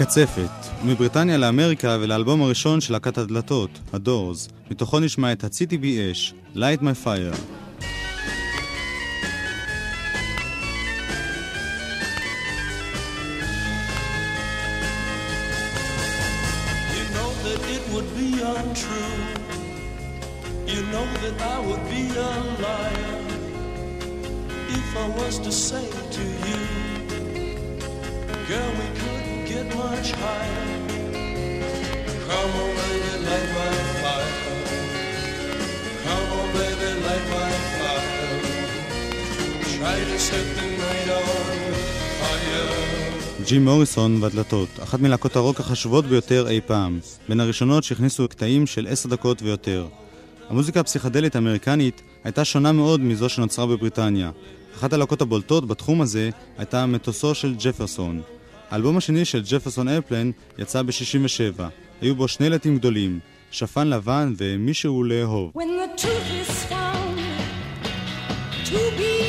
הקצפת, 0.00 0.50
מבריטניה 0.84 1.36
לאמריקה 1.36 1.96
ולאלבום 2.00 2.42
הראשון 2.42 2.80
של 2.80 2.92
להקת 2.92 3.18
הדלתות, 3.18 3.70
הדורס, 3.92 4.48
מתוכו 4.70 5.00
נשמע 5.00 5.32
את 5.32 5.44
בי 5.80 6.12
אש, 6.12 6.34
Light 6.54 6.80
My 6.80 7.06
Fire. 7.06 7.57
מוריסון 43.78 44.22
והדלתות, 44.22 44.68
אחת 44.82 45.00
מלהקות 45.00 45.36
הרוק 45.36 45.60
החשובות 45.60 46.06
ביותר 46.06 46.48
אי 46.48 46.60
פעם, 46.66 47.00
בין 47.28 47.40
הראשונות 47.40 47.84
שהכניסו 47.84 48.28
קטעים 48.28 48.66
של 48.66 48.86
עשר 48.90 49.08
דקות 49.08 49.42
ויותר. 49.42 49.86
המוזיקה 50.48 50.80
הפסיכדלית 50.80 51.34
האמריקנית 51.36 52.02
הייתה 52.24 52.44
שונה 52.44 52.72
מאוד 52.72 53.00
מזו 53.00 53.28
שנוצרה 53.28 53.66
בבריטניה. 53.66 54.30
אחת 54.76 54.92
הלהקות 54.92 55.22
הבולטות 55.22 55.68
בתחום 55.68 56.00
הזה 56.00 56.30
הייתה 56.58 56.86
מטוסו 56.86 57.34
של 57.34 57.54
ג'פרסון. 57.58 58.22
האלבום 58.70 58.96
השני 58.96 59.24
של 59.24 59.42
ג'פרסון 59.50 59.88
איירפלן 59.88 60.30
יצא 60.58 60.82
ב-67. 60.82 61.62
היו 62.00 62.14
בו 62.14 62.28
שני 62.28 62.50
להיטים 62.50 62.78
גדולים, 62.78 63.18
שפן 63.50 63.88
לבן 63.88 64.32
ומישהו 64.36 65.04
לאהוב. 65.04 65.52
When 65.54 65.60
the 65.60 66.00
truth 66.00 66.48
is 66.48 66.72
found 66.72 67.18
to 68.64 68.98
be 68.98 69.27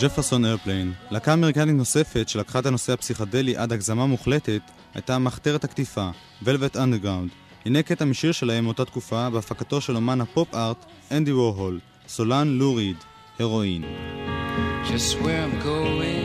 ג'פרסון 0.00 0.44
איירפליין, 0.44 0.92
להקה 1.10 1.32
אמריקנית 1.32 1.76
נוספת 1.76 2.28
שלקחה 2.28 2.58
את 2.58 2.66
הנושא 2.66 2.92
הפסיכדלי 2.92 3.56
עד 3.56 3.72
הגזמה 3.72 4.06
מוחלטת, 4.06 4.60
הייתה 4.94 5.18
מחתרת 5.18 5.64
הקטיפה, 5.64 6.10
Velvet 6.42 6.74
Underground. 6.74 7.28
הנה 7.66 7.82
קטע 7.82 8.04
משיר 8.04 8.32
שלהם 8.32 8.64
מאותה 8.64 8.84
תקופה, 8.84 9.30
בהפקתו 9.30 9.80
של 9.80 9.96
אומן 9.96 10.20
הפופ-ארט, 10.20 10.84
אנדי 11.10 11.32
וורהול, 11.32 11.80
סולן 12.08 12.48
לו 12.48 12.74
ריד, 12.74 12.96
הרואין. 13.38 13.84
just 14.84 15.14
where 15.22 15.42
I'm 15.44 15.64
going. 15.64 16.23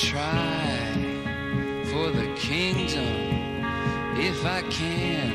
Try 0.00 0.64
for 1.90 2.08
the 2.10 2.28
kingdom 2.48 3.12
if 4.28 4.38
I 4.46 4.62
can. 4.78 5.28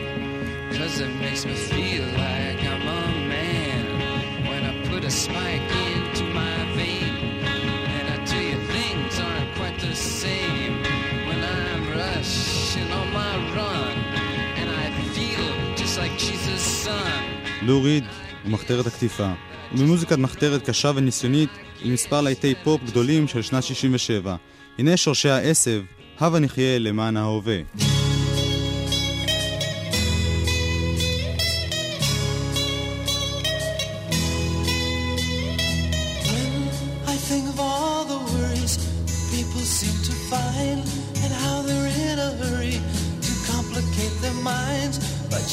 Cause 0.78 1.00
it 1.00 1.14
makes 1.26 1.46
me 1.46 1.54
feel 1.54 2.06
like 2.26 2.60
I'm 2.74 2.88
a 3.04 3.06
man 3.34 3.84
when 4.50 4.62
I 4.72 4.74
put 4.90 5.04
a 5.06 5.12
spike 5.12 5.70
into 5.90 6.24
my 6.42 6.58
vein. 6.78 7.14
And 7.96 8.06
I 8.16 8.18
tell 8.26 8.46
you, 8.52 8.58
things 8.76 9.14
aren't 9.28 9.52
quite 9.60 9.78
the 9.80 9.96
same 9.96 10.74
when 11.28 11.40
I'm 11.58 11.84
rushing 12.02 12.90
on 13.00 13.08
my 13.22 13.34
run. 13.56 13.96
And 14.60 14.68
I 14.84 14.86
feel 15.16 15.48
just 15.76 15.96
like 16.02 16.14
Jesus' 16.18 16.86
son. 16.86 17.22
לו 17.62 17.82
ריד 17.82 18.04
ומחתרת 18.46 18.88
הקטיפה. 18.88 19.32
וממוזיקת 19.74 20.18
מחתרת 20.18 20.70
קשה 20.70 20.92
וניסיונית 20.96 21.50
עם 21.82 21.94
מספר 21.94 22.22
להיטי 22.22 22.54
פופ 22.64 22.82
גדולים 22.84 23.28
של 23.28 23.42
שנת 23.42 23.64
67. 23.64 24.36
הנה 24.80 24.98
שורשי 24.98 25.30
העשב, 25.30 25.82
הבה 26.20 26.40
נחיה 26.40 26.80
למען 26.80 27.18
ההווה. 27.18 27.60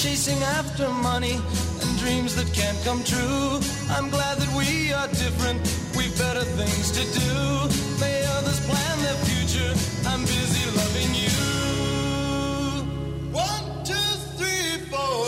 Chasing 0.03 0.43
after 0.61 0.89
money 1.11 1.37
and 1.83 1.91
dreams 2.03 2.35
that 2.39 2.49
can't 2.59 2.81
come 2.87 3.03
true. 3.05 3.61
I'm 3.95 4.09
glad 4.11 4.35
that 4.43 4.53
we 4.61 4.93
are 4.99 5.09
different. 5.25 5.61
Better 6.19 6.45
things 6.59 6.91
to 6.93 7.03
do. 7.19 7.31
May 8.01 8.19
others 8.37 8.61
plan 8.69 8.97
their 9.05 9.19
future. 9.29 9.73
I'm 10.11 10.23
busy 10.23 10.65
loving 10.79 11.13
you. 11.23 11.37
One, 13.33 13.65
two, 13.89 14.11
three, 14.39 14.79
four. 14.91 15.27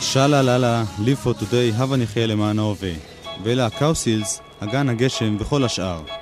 שאלה 0.00 0.42
לאלה, 0.42 0.84
Live 0.98 1.26
for 1.26 1.42
today, 1.42 1.74
הבה 1.76 1.96
נחיה 1.96 2.26
למען 2.26 2.58
ההווה. 2.58 2.92
ואלה 3.44 3.66
הקאוסילס, 3.66 4.40
אגן 4.60 4.88
הגשם 4.88 5.36
וכל 5.40 5.64
השאר. 5.64 6.19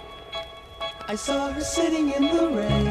I 1.10 1.14
saw 1.14 1.50
her 1.50 1.62
sitting 1.62 2.12
in 2.12 2.36
the 2.36 2.48
rain, 2.50 2.87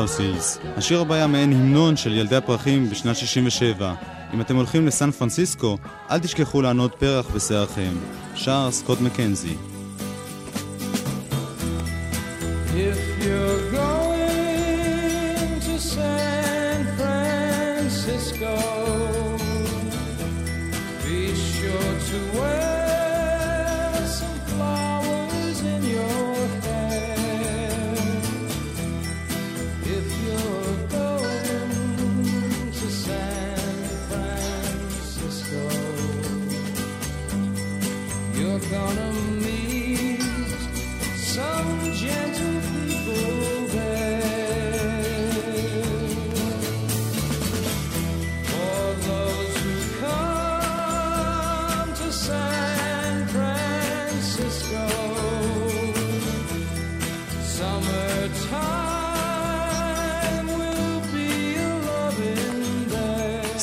הקאוסילס. 0.00 0.58
השיר 0.76 1.00
הבא 1.00 1.14
היה 1.14 1.26
מעין 1.26 1.52
המנון 1.52 1.96
של 1.96 2.12
ילדי 2.12 2.36
הפרחים 2.36 2.90
בשנת 2.90 3.16
67. 3.16 3.94
אם 4.34 4.40
אתם 4.40 4.56
הולכים 4.56 4.86
לסן 4.86 5.10
פרנסיסקו, 5.10 5.78
אל 6.10 6.18
תשכחו 6.18 6.62
לענוד 6.62 6.92
פרח 6.92 7.26
בשערכם. 7.34 7.92
שר 8.34 8.68
סקוט 8.70 9.00
מקנזי. 9.00 9.54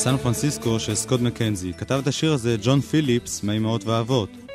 There. 0.08 0.18
סן 0.18 0.22
פרנסיסקו 0.22 0.80
של 0.80 0.94
סקוט 0.94 1.20
מקנזי. 1.20 1.72
כתב 1.72 2.00
את 2.02 2.06
השיר 2.06 2.32
הזה 2.32 2.56
ג'ון 2.62 2.80
פיליפס 2.80 3.42
מהאמהות 3.42 3.84
והאבות. 3.84 4.47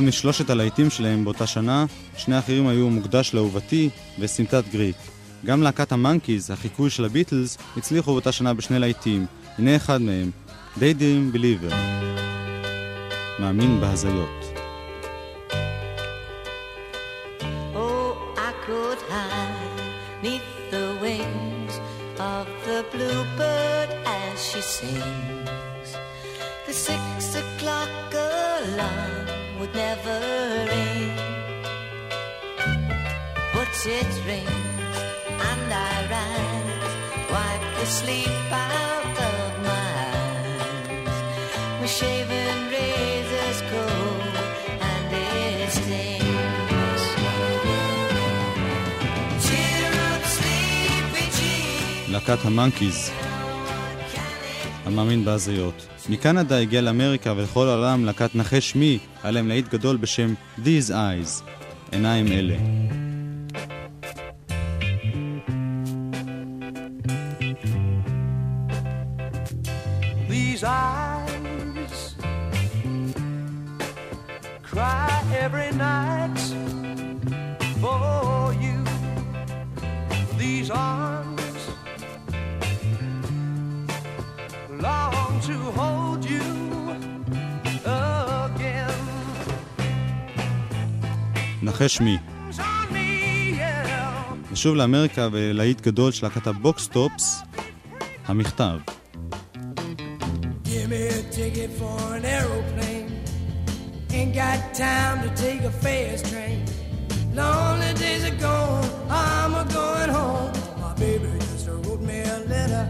אחד 0.00 0.08
משלושת 0.08 0.50
הלהיטים 0.50 0.90
שלהם 0.90 1.24
באותה 1.24 1.46
שנה, 1.46 1.84
שני 2.16 2.36
האחרים 2.36 2.66
היו 2.66 2.90
מוקדש 2.90 3.34
לאהובתי 3.34 3.90
וסמטת 4.18 4.64
גריק. 4.72 4.96
גם 5.44 5.62
להקת 5.62 5.92
המאנקיז, 5.92 6.50
החיקוי 6.50 6.90
של 6.90 7.04
הביטלס, 7.04 7.58
הצליחו 7.76 8.12
באותה 8.12 8.32
שנה 8.32 8.54
בשני 8.54 8.78
להיטים. 8.78 9.26
הנה 9.58 9.76
אחד 9.76 10.02
מהם, 10.02 10.30
Daydream 10.76 11.36
Believer. 11.36 11.74
מאמין 13.38 13.80
בהזיות. 13.80 14.44
Oh, 17.74 18.12
the 22.66 22.80
bluebird 22.92 23.90
as 24.06 24.38
she 24.48 24.62
sings. 24.74 25.49
would 29.69 29.73
never 29.85 30.17
ring, 30.71 31.11
but 33.53 33.71
it 33.97 34.11
rings 34.29 34.97
and 35.49 35.67
I 35.91 35.95
rise, 36.15 36.93
wipe 37.33 37.65
the 37.79 37.85
sleep 37.99 38.47
out 38.51 39.17
of 39.33 39.49
my 39.69 39.89
eyes. 40.11 41.17
My 41.81 41.87
shaven 41.99 42.57
razor's 42.73 43.59
cold 43.71 44.35
and 44.89 45.07
it 45.13 45.69
stings. 45.79 47.03
Cheer 49.45 49.93
up, 50.09 50.23
sleepy 50.35 51.25
Jean. 51.37 52.11
להקת 52.11 52.45
המאנקיז. 52.45 53.11
המאמין 54.90 55.24
בהזיות. 55.24 55.86
מקנדה 56.08 56.58
הגיע 56.58 56.80
לאמריקה 56.80 57.32
ולכל 57.36 57.68
העולם 57.68 58.04
להקת 58.04 58.34
נחש 58.34 58.74
מי, 58.74 58.98
היה 59.22 59.30
להם 59.32 59.48
להיט 59.48 59.68
גדול 59.68 59.96
בשם 59.96 60.34
These 60.58 60.90
Eyes, 60.90 61.42
עיניים 61.92 62.26
אלה. 62.26 62.56
These 70.28 70.62
נחש 91.80 92.00
מי. 92.00 92.18
On 92.50 92.60
me, 92.92 93.56
yeah. 93.56 94.52
ושוב 94.52 94.76
לאמריקה 94.76 95.28
ולהיט 95.32 95.80
גדול 95.80 96.12
של 96.12 96.26
להקת 96.26 96.46
הבוקסטופס, 96.46 97.42
המכתב. 98.26 98.78
Ain't 104.12 104.34
got 104.34 104.60
time 104.74 105.18
to 105.24 105.30
take 105.44 105.62
a 105.70 105.74
fast 105.82 106.22
train. 106.30 106.60
Lonely 107.38 107.92
days 108.02 108.24
are 108.30 108.38
gone, 108.46 108.88
I'm 109.22 109.52
a 109.62 109.64
going 109.78 110.12
home. 110.18 110.52
My 110.82 110.92
baby 111.04 111.28
just 111.46 111.66
wrote 111.68 112.02
me 112.10 112.18
a 112.36 112.38
letter. 112.52 112.84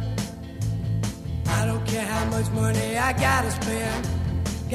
I 1.58 1.60
don't 1.68 1.84
care 1.92 2.08
how 2.14 2.24
much 2.34 2.48
money 2.62 2.88
I 3.08 3.10
gotta 3.26 3.50
spend. 3.58 4.02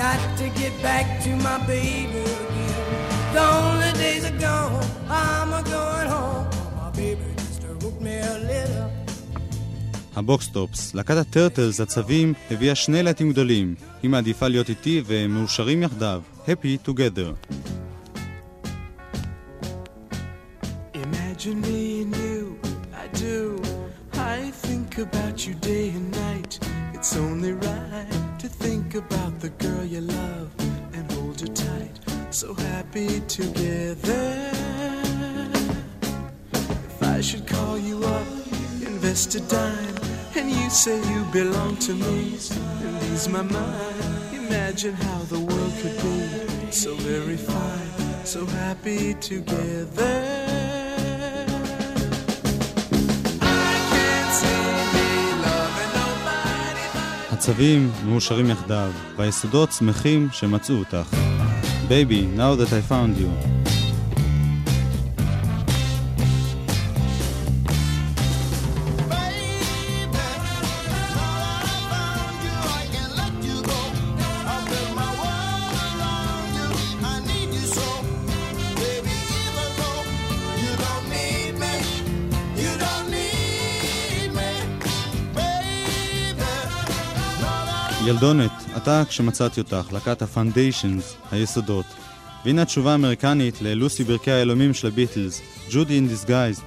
Got 0.04 0.20
to 0.40 0.46
get 0.62 0.74
back 0.88 1.06
to 1.26 1.32
my 1.48 1.58
baby. 1.74 2.55
lonely 3.40 3.92
days 4.04 4.24
are 4.30 4.40
gone. 4.46 4.86
I'm 5.10 5.50
a 5.60 5.62
going 5.74 6.10
home. 6.16 6.48
My 6.80 6.90
baby 7.00 7.30
just 7.42 7.62
wrote 7.68 8.00
me 8.06 8.16
a 8.32 8.36
letter. 8.50 8.86
הבוקסטופס, 10.16 10.94
להקת 10.96 11.18
הטרטלס, 11.18 11.80
הצבים, 11.80 12.34
הביאה 12.52 12.76
שני 12.76 13.04
לעטים 13.04 13.32
גדולים. 13.32 13.76
היא 14.04 14.10
מעדיפה 14.10 14.48
להיות 14.48 14.70
איתי 14.70 15.02
והם 15.06 15.32
מאושרים 15.32 15.84
יחדיו. 15.84 16.22
Happy 16.48 16.88
Together. 16.90 17.30
Imagine 20.94 21.62
me 21.62 22.02
and 22.04 22.16
you, 22.24 22.60
I 23.04 23.06
do. 23.26 23.62
I 24.36 24.52
think 24.68 24.90
about 25.08 25.36
you 25.46 25.54
day 25.72 25.88
and 25.98 26.08
night. 26.28 26.52
It's 26.94 27.12
only 27.18 27.54
right 27.68 28.20
to 28.42 28.48
think 28.64 28.88
about 29.04 29.34
the 29.44 29.52
girl 29.64 29.84
you 29.94 30.02
love. 30.02 30.65
So 32.42 32.54
happy 32.54 33.22
together. 33.40 34.26
If 36.90 37.00
I 37.02 37.22
should 37.22 37.48
call 37.48 37.78
you 37.78 37.98
up, 38.04 38.28
invest 38.92 39.36
a 39.36 39.42
dime, 39.54 39.96
and 40.36 40.52
you 40.52 40.70
say 40.70 40.98
you 41.14 41.22
belong 41.32 41.78
to 41.88 41.94
me, 41.94 42.38
and 42.86 42.96
ease 43.10 43.30
my 43.30 43.42
mind. 43.42 44.06
Imagine 44.44 44.96
how 45.06 45.20
the 45.34 45.40
world 45.48 45.74
could 45.82 45.98
be 46.04 46.72
so 46.84 46.92
very 47.10 47.38
fine, 47.38 47.92
so 48.26 48.46
happy 48.46 49.14
together. 49.32 50.16
הצבים 57.32 57.92
מאושרים 58.06 58.50
יחדיו, 58.50 58.92
והיסודות 59.18 59.72
שמחים 59.72 60.28
שמצאו 60.32 60.76
אותך. 60.76 61.25
Baby, 61.88 62.26
now 62.26 62.56
that 62.56 62.74
I 62.74 62.82
found 62.82 63.16
you. 63.16 63.55
ילדונת, 88.08 88.52
עתה 88.78 89.04
כשמצאתי 89.10 89.62
אותך, 89.62 89.88
להקת 89.92 90.22
הפונדיישנס, 90.22 91.16
היסודות. 91.32 91.86
והנה 92.46 92.62
התשובה 92.62 92.92
האמריקנית 92.92 93.62
ללוסי 93.62 94.04
ברכי 94.04 94.32
היהלומים 94.32 94.74
של 94.74 94.88
הביטלס, 94.88 95.42
Judy 95.72 95.96
in 95.96 96.08
Disguise, 96.08 96.62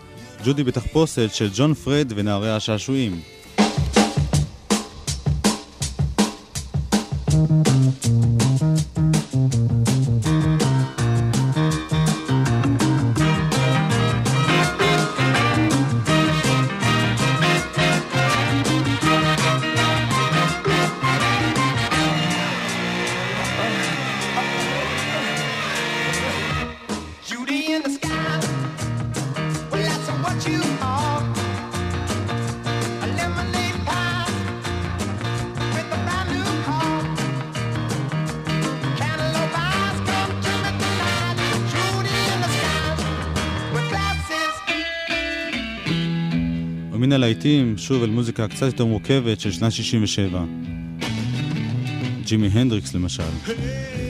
ג'ודי 0.45 0.64
בתחפושת 0.64 1.34
של 1.34 1.49
ג'ון 1.55 1.74
פרד 1.74 2.12
ונערי 2.16 2.51
השעשועים. 2.51 3.20
Judy 7.30 8.77
ומן 47.39 47.47
הלהיטים, 47.47 47.78
שוב 47.78 48.03
אל 48.03 48.11
מוזיקה 48.11 48.49
קצת 48.49 48.66
יותר 48.66 48.84
מורכבת 48.84 49.41
של 49.41 49.53
שנת 49.53 49.72
67. 49.72 50.45
ג'ימי 52.24 52.47
הנדריקס 52.47 52.95
למשל. 52.95 53.22
Hey 53.47 54.07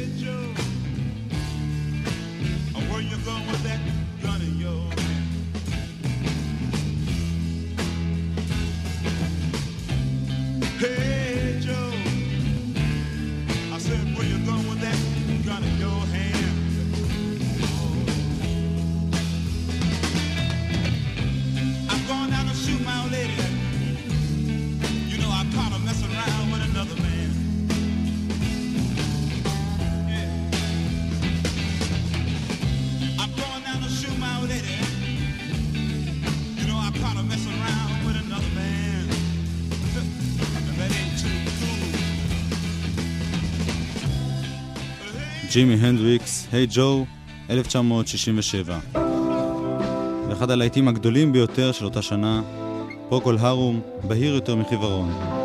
ג'ימי 45.52 45.74
הנדריקס, 45.74 46.48
היי 46.52 46.66
ג'ו, 46.70 47.06
1967. 47.50 48.78
ואחד 50.28 50.50
הלהיטים 50.50 50.88
הגדולים 50.88 51.32
ביותר 51.32 51.72
של 51.72 51.84
אותה 51.84 52.02
שנה, 52.02 52.42
פרוקול 53.08 53.38
הרום, 53.38 53.80
בהיר 54.02 54.34
יותר 54.34 54.56
מחיוורון. 54.56 55.37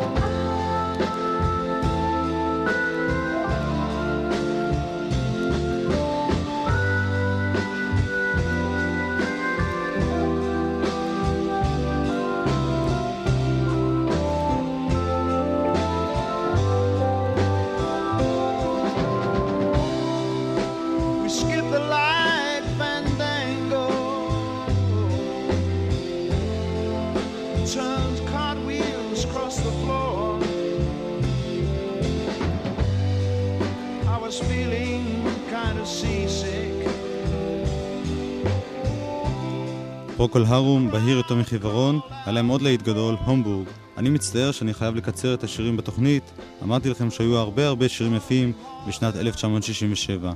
מחיוורון, 41.54 42.00
היה 42.10 42.32
להם 42.32 42.48
עוד 42.48 42.62
להיט 42.62 42.82
גדול, 42.82 43.16
הומבורג. 43.24 43.66
אני 43.96 44.10
מצטער 44.10 44.52
שאני 44.52 44.74
חייב 44.74 44.94
לקצר 44.94 45.34
את 45.34 45.44
השירים 45.44 45.76
בתוכנית, 45.76 46.32
אמרתי 46.62 46.90
לכם 46.90 47.10
שהיו 47.10 47.36
הרבה 47.36 47.66
הרבה 47.66 47.88
שירים 47.88 48.14
יפים 48.14 48.52
בשנת 48.88 49.16
1967. 49.16 50.32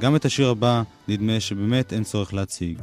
גם 0.00 0.16
את 0.16 0.24
השיר 0.24 0.48
הבא, 0.48 0.82
נדמה 1.08 1.40
שבאמת 1.40 1.92
אין 1.92 2.04
צורך 2.04 2.34
להציג. 2.34 2.78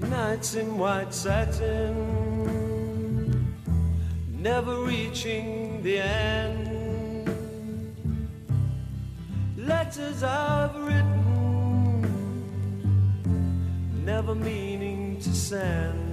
Nights 0.00 0.54
in 0.54 0.70
white 0.82 1.14
satin, 1.24 1.94
never 4.48 4.74
reaching 4.92 5.46
the 5.86 5.96
end. 5.98 6.72
Letters 9.70 10.22
I've 10.22 10.74
written, 10.86 11.31
never 14.06 14.34
meaning 14.34 15.24
to 15.24 15.30
send. 15.50 16.12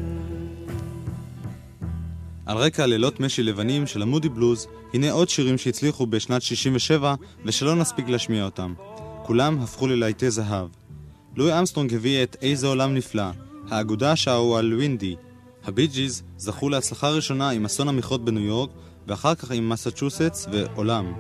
על 2.46 2.58
רקע 2.58 2.86
לילות 2.86 3.20
משי 3.20 3.44
לבנים 3.44 3.88
של 3.88 4.02
המודי 4.02 4.30
בלוז, 4.30 4.68
הנה 4.94 5.12
עוד 5.12 5.30
שירים 5.30 5.58
שהצליחו 5.58 6.08
בשנת 6.08 6.42
67 6.42 7.16
ושלא 7.46 7.76
נספיק 7.76 8.10
להשמיע 8.10 8.46
אותם. 8.46 8.74
כולם 9.24 9.60
הפכו 9.62 9.88
ללהיטי 9.88 10.32
זהב. 10.32 10.68
לואי 11.36 11.60
אמסטרונג 11.60 11.94
הביא 11.94 12.24
את 12.24 12.38
איזה 12.42 12.68
עולם 12.68 12.96
נפלא, 12.96 13.24
האגודה 13.70 14.16
שרו 14.16 14.58
על 14.58 14.74
ווינדי. 14.74 15.16
הבי 15.66 15.88
ג'יז 15.88 16.24
זכו 16.38 16.70
להצלחה 16.70 17.10
ראשונה 17.10 17.50
עם 17.50 17.66
אסון 17.66 17.88
המכרות 17.88 18.26
בניו 18.26 18.44
יורק, 18.44 18.70
ואחר 19.08 19.36
כך 19.36 19.52
עם 19.52 19.70
מסצ'וסטס 19.70 20.48
ועולם. 20.52 21.14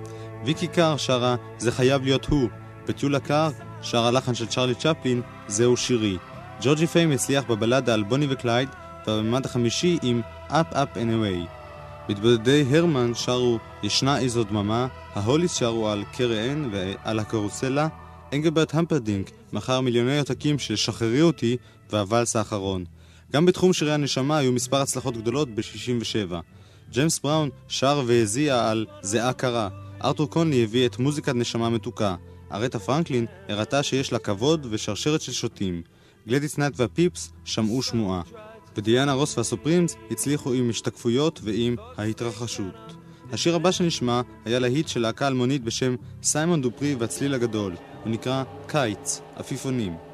ויקי 0.45 0.67
קאר 0.67 0.97
שרה 0.97 1.36
"זה 1.57 1.72
חייב 1.72 2.03
להיות 2.03 2.26
הוא", 2.26 2.49
ופטולה 2.88 3.20
קלארק 3.20 3.49
שרה 3.82 4.11
לחן 4.11 4.36
של 4.36 4.47
צ'רלי 4.47 4.76
צ'פלין 4.76 5.22
"זהו 5.47 5.78
שירי". 5.78 6.17
ג'ורג'י 6.62 6.88
פיים 6.88 7.12
הצליח 7.12 7.43
בבלדה 7.43 7.93
על 7.93 8.03
בוני 8.03 8.28
וקלייד, 8.30 8.70
והממד 9.07 9.45
החמישי 9.45 9.97
עם 10.01 10.22
Up 10.49 10.74
Up 10.74 10.95
and 10.95 10.97
Away. 10.97 11.49
מתבודדי 12.10 12.66
הרמן 12.70 13.12
שרו 13.16 13.60
ישנה 13.84 14.20
איזו 14.20 14.43
דממה, 14.43 14.88
ההוליס 15.14 15.53
שרו 15.53 15.89
על 15.89 16.03
קרן 16.18 16.70
ועל 16.72 17.20
הקרוסלה, 17.20 17.88
אנגלברט 18.34 18.76
המפרדינק 18.76 19.32
מכר 19.53 19.82
מיליוני 19.82 20.20
עותקים 20.20 20.60
של 20.60 20.76
שחררי 20.76 21.22
אותי 21.22 21.57
והוואלס 21.89 22.36
האחרון. 22.36 22.86
גם 23.34 23.45
בתחום 23.45 23.74
שירי 23.74 23.93
הנשמה 23.93 24.38
היו 24.38 24.51
מספר 24.51 24.78
הצלחות 24.78 25.18
גדולות 25.18 25.55
ב-67. 25.55 26.34
ג'יימס 26.91 27.20
בראון 27.20 27.49
שר 27.68 28.03
והזיע 28.05 28.70
על 28.70 28.86
זיעה 29.01 29.34
קרה. 29.34 29.70
ארתור 30.03 30.30
קונלי 30.30 30.64
הביא 30.64 30.86
את 30.86 30.99
מוזיקת 30.99 31.36
נשמה 31.36 31.70
מתוקה. 31.70 32.16
ארית'ה 32.51 32.80
פרנקלין 32.80 33.26
הראתה 33.49 33.84
שיש 33.84 34.12
לה 34.12 34.20
כבוד 34.20 34.68
ושרשרת 34.70 35.22
של 35.22 35.32
שוטים. 35.32 35.82
גלדיס 36.28 36.57
נייט 36.57 36.74
והפיפס 36.80 37.32
שמעו 37.43 37.82
שמועה. 37.82 38.22
ודיאנה 38.78 39.13
רוס 39.13 39.38
והסופרימס 39.38 39.95
הצליחו 40.11 40.53
עם 40.53 40.70
השתקפויות 40.70 41.39
ועם 41.43 41.76
ההתרחשות. 41.97 42.95
השיר 43.32 43.55
הבא 43.55 43.72
שנשמע 43.72 44.22
היה 44.45 44.59
להיט 44.59 44.88
של 44.88 44.99
להקה 44.99 45.28
אלמונית 45.28 45.63
בשם 45.63 45.95
סיימון 46.24 46.61
דופרי 46.61 46.95
והצליל 46.95 47.34
הגדול. 47.34 47.76
הוא 48.03 48.11
נקרא 48.11 48.43
Kites, 48.68 49.22
עפיפונים. 49.36 50.09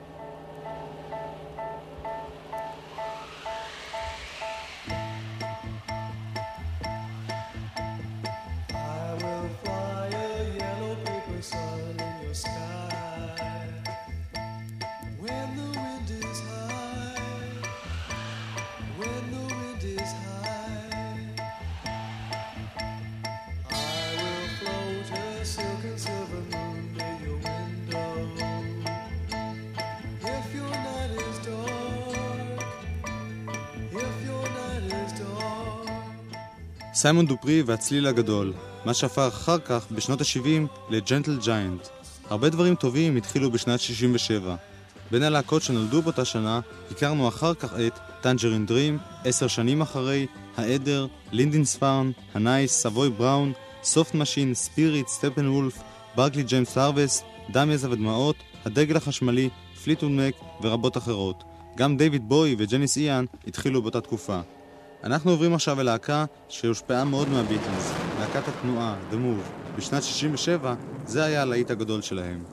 סיימון 37.06 37.26
דופרי 37.26 37.64
והצליל 37.66 38.08
הגדול, 38.08 38.54
מה 38.86 38.94
שהפך 38.94 39.32
אחר 39.34 39.60
כך, 39.60 39.86
בשנות 39.92 40.22
ה-70, 40.22 40.90
לג'נטל 40.90 41.38
ג'יינט. 41.44 41.88
הרבה 42.30 42.50
דברים 42.50 42.76
טובים 42.76 43.16
התחילו 43.16 43.52
בשנת 43.52 43.80
67. 43.80 44.56
בין 45.12 45.24
הלהקות 45.24 45.62
שנולדו 45.62 46.02
באותה 46.02 46.26
שנה, 46.26 46.60
הכרנו 46.92 47.28
אחר 47.28 47.54
כך 47.54 47.74
את 47.74 48.00
טנג'רין 48.22 48.66
דרים, 48.66 48.98
עשר 49.26 49.48
שנים 49.48 49.82
אחרי, 49.82 50.28
העדר, 50.58 51.08
לינדיספארן, 51.32 52.12
הנייס, 52.34 52.82
סבוי 52.82 53.10
בראון, 53.10 53.54
סופט 53.84 54.16
משין, 54.16 54.54
ספיריט, 54.54 55.08
סטפנוולף, 55.08 55.78
ברקלי 56.16 56.44
ג'יימס 56.44 56.78
הרווסט, 56.78 57.26
דם 57.52 57.72
יזע 57.72 57.90
ודמעות, 57.90 58.36
הדגל 58.66 58.98
החשמלי, 58.98 59.50
פליטווד 59.84 60.12
מק 60.12 60.36
ורבות 60.62 60.98
אחרות. 60.98 61.44
גם 61.78 61.98
דיוויד 61.98 62.30
בוי 62.30 62.56
וג'ניס 62.58 62.98
איאן 62.98 63.26
התחילו 63.48 63.82
באותה 63.82 64.02
תקופה. 64.02 64.40
אנחנו 65.06 65.32
עוברים 65.32 65.54
עכשיו 65.54 65.80
אל 65.80 65.86
להקה 65.86 66.26
שהושפעה 66.50 67.04
מאוד 67.04 67.30
מהביטלס, 67.30 67.92
להקת 68.20 68.48
התנועה, 68.48 68.96
The 69.12 69.16
Move. 69.16 69.78
בשנת 69.78 70.04
67 70.04 70.76
זה 71.06 71.24
היה 71.24 71.42
הלהיט 71.42 71.72
הגדול 71.72 72.02
שלהם. 72.02 72.44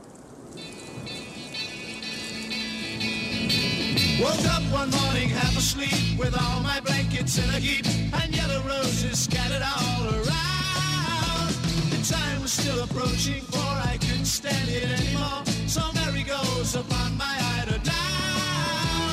Woke 4.21 4.47
up 4.57 4.65
one 4.81 4.91
morning 5.01 5.29
half 5.41 5.55
asleep 5.65 5.99
with 6.23 6.35
all 6.43 6.61
my 6.71 6.79
blankets 6.87 7.35
in 7.43 7.49
a 7.57 7.61
heap 7.67 7.87
and 8.21 8.29
yellow 8.41 8.61
roses 8.75 9.17
scattered 9.27 9.65
all 9.75 10.05
around. 10.19 11.51
The 11.95 12.01
time 12.17 12.39
was 12.45 12.53
still 12.61 12.81
approaching 12.87 13.43
for 13.53 13.71
I 13.93 13.95
couldn't 14.05 14.31
stand 14.41 14.67
it 14.79 14.89
anymore. 14.99 15.41
So 15.75 15.83
Mary 15.99 16.25
goes 16.37 16.71
upon 16.83 17.09
my 17.25 17.35
eider 17.55 17.81
down. 17.97 19.13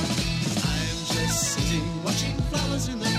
I'm 0.72 0.98
just 1.16 1.40
sitting 1.54 1.86
watching 2.06 2.36
flowers 2.50 2.86
in 2.94 2.98
the 3.06 3.19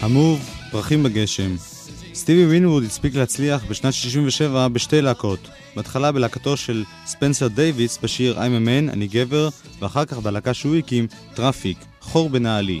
המוב, 0.00 0.50
פרחים 0.70 1.02
בגשם. 1.02 1.56
סטיבי 2.14 2.46
וינווד 2.46 2.82
הספיק 2.82 3.14
להצליח 3.14 3.64
בשנת 3.64 3.92
67 3.92 4.68
בשתי 4.68 5.02
להקות. 5.02 5.48
בהתחלה 5.76 6.12
בלהקתו 6.12 6.56
של 6.56 6.84
ספנסר 7.06 7.48
דייוויס 7.48 7.98
בשיר 8.02 8.38
I'm 8.38 8.38
a 8.38 8.66
man, 8.66 8.92
אני 8.92 9.06
גבר, 9.06 9.48
ואחר 9.80 10.04
כך 10.04 10.18
בלהקה 10.18 10.54
שהוא 10.54 10.76
הקים, 10.76 11.06
טראפיק, 11.34 11.78
חור 12.00 12.30
בנעלי. 12.30 12.80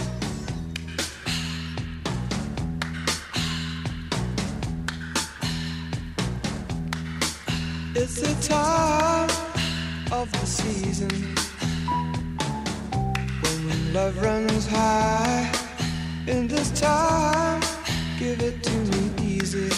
time 8.57 9.29
of 10.19 10.27
the 10.39 10.47
season 10.59 11.13
when 13.65 13.79
love 13.97 14.15
runs 14.27 14.65
high. 14.77 15.43
In 16.33 16.41
this 16.53 16.69
time, 16.89 17.61
give 18.21 18.39
it 18.49 18.57
to 18.67 18.75
me 18.91 19.01
easy 19.33 19.71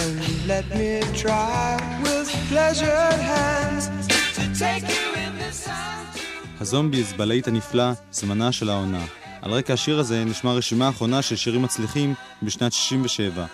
and 0.00 0.14
let 0.52 0.66
me 0.78 0.90
try 1.22 1.64
with 2.04 2.28
pleasured 2.50 3.20
hands 3.34 3.84
to 4.36 4.42
take 4.64 4.86
you 4.96 5.06
in 5.24 5.32
the 5.42 5.52
sun. 5.64 6.00
הזומביז 6.60 7.12
בלהיט 7.12 7.48
הנפלא, 7.48 7.92
זמנה 8.12 8.52
של 8.52 8.70
העונה. 8.70 9.04
על 9.42 9.52
רקע 9.52 9.72
השיר 9.72 9.98
הזה 9.98 10.24
נשמע 10.24 10.52
רשימה 10.52 10.88
אחרונה 10.88 11.22
של 11.22 11.36
שירים 11.36 11.62
מצליחים 11.62 12.14
בשנת 12.42 12.72
67. 12.72 13.46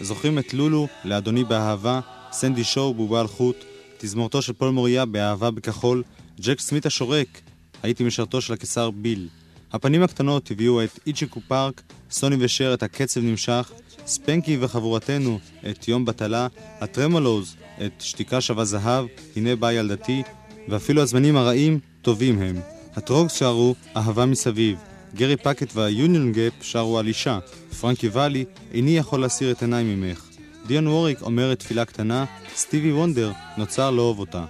זוכרים 0.00 0.38
את 0.38 0.54
לולו, 0.54 0.88
לאדוני 1.04 1.44
באהבה, 1.44 2.00
סנדי 2.34 2.64
שואו, 2.64 2.94
בובה 2.94 3.20
על 3.20 3.26
חוט, 3.26 3.56
תזמורתו 3.98 4.42
של 4.42 4.52
פול 4.52 4.70
מוריה 4.70 5.04
באהבה 5.04 5.50
בכחול, 5.50 6.02
ג'ק 6.40 6.60
סמית 6.60 6.86
השורק, 6.86 7.40
הייתי 7.82 8.04
משרתו 8.04 8.40
של 8.40 8.52
הקיסר 8.52 8.90
ביל. 8.90 9.28
הפנים 9.72 10.02
הקטנות 10.02 10.50
הביאו 10.50 10.84
את 10.84 10.98
איצ'יקו 11.06 11.40
פארק, 11.48 11.82
סוני 12.10 12.36
ושר 12.38 12.74
את 12.74 12.82
הקצב 12.82 13.20
נמשך, 13.20 13.72
ספנקי 14.06 14.56
וחבורתנו 14.60 15.38
את 15.70 15.88
יום 15.88 16.04
בטלה, 16.04 16.46
הטרמולוז 16.80 17.56
את 17.86 17.92
שתיקה 18.00 18.40
שווה 18.40 18.64
זהב, 18.64 19.06
הנה 19.36 19.56
באה 19.56 19.72
ילדתי, 19.72 20.22
ואפילו 20.68 21.02
הזמנים 21.02 21.36
הרעים 21.36 21.78
טובים 22.02 22.42
הם. 22.42 22.60
הטרוגס 22.96 23.34
שרו 23.34 23.74
אהבה 23.96 24.26
מסביב, 24.26 24.78
גרי 25.14 25.36
פקט 25.36 25.76
והיוניון 25.76 26.32
גאפ 26.32 26.52
שרו 26.62 26.98
על 26.98 27.06
אישה, 27.06 27.38
פרנקי 27.80 28.08
ואלי 28.08 28.44
איני 28.72 28.98
יכול 28.98 29.20
להסיר 29.20 29.50
את 29.50 29.62
עיניי 29.62 29.84
ממך. 29.84 30.33
דיון 30.66 30.86
ווריק 30.86 31.22
אומרת 31.22 31.58
תפילה 31.58 31.84
קטנה, 31.84 32.24
סטיבי 32.56 32.92
וונדר 32.92 33.32
נוצר 33.56 33.90
לאהוב 33.90 34.18
אותה. 34.18 34.44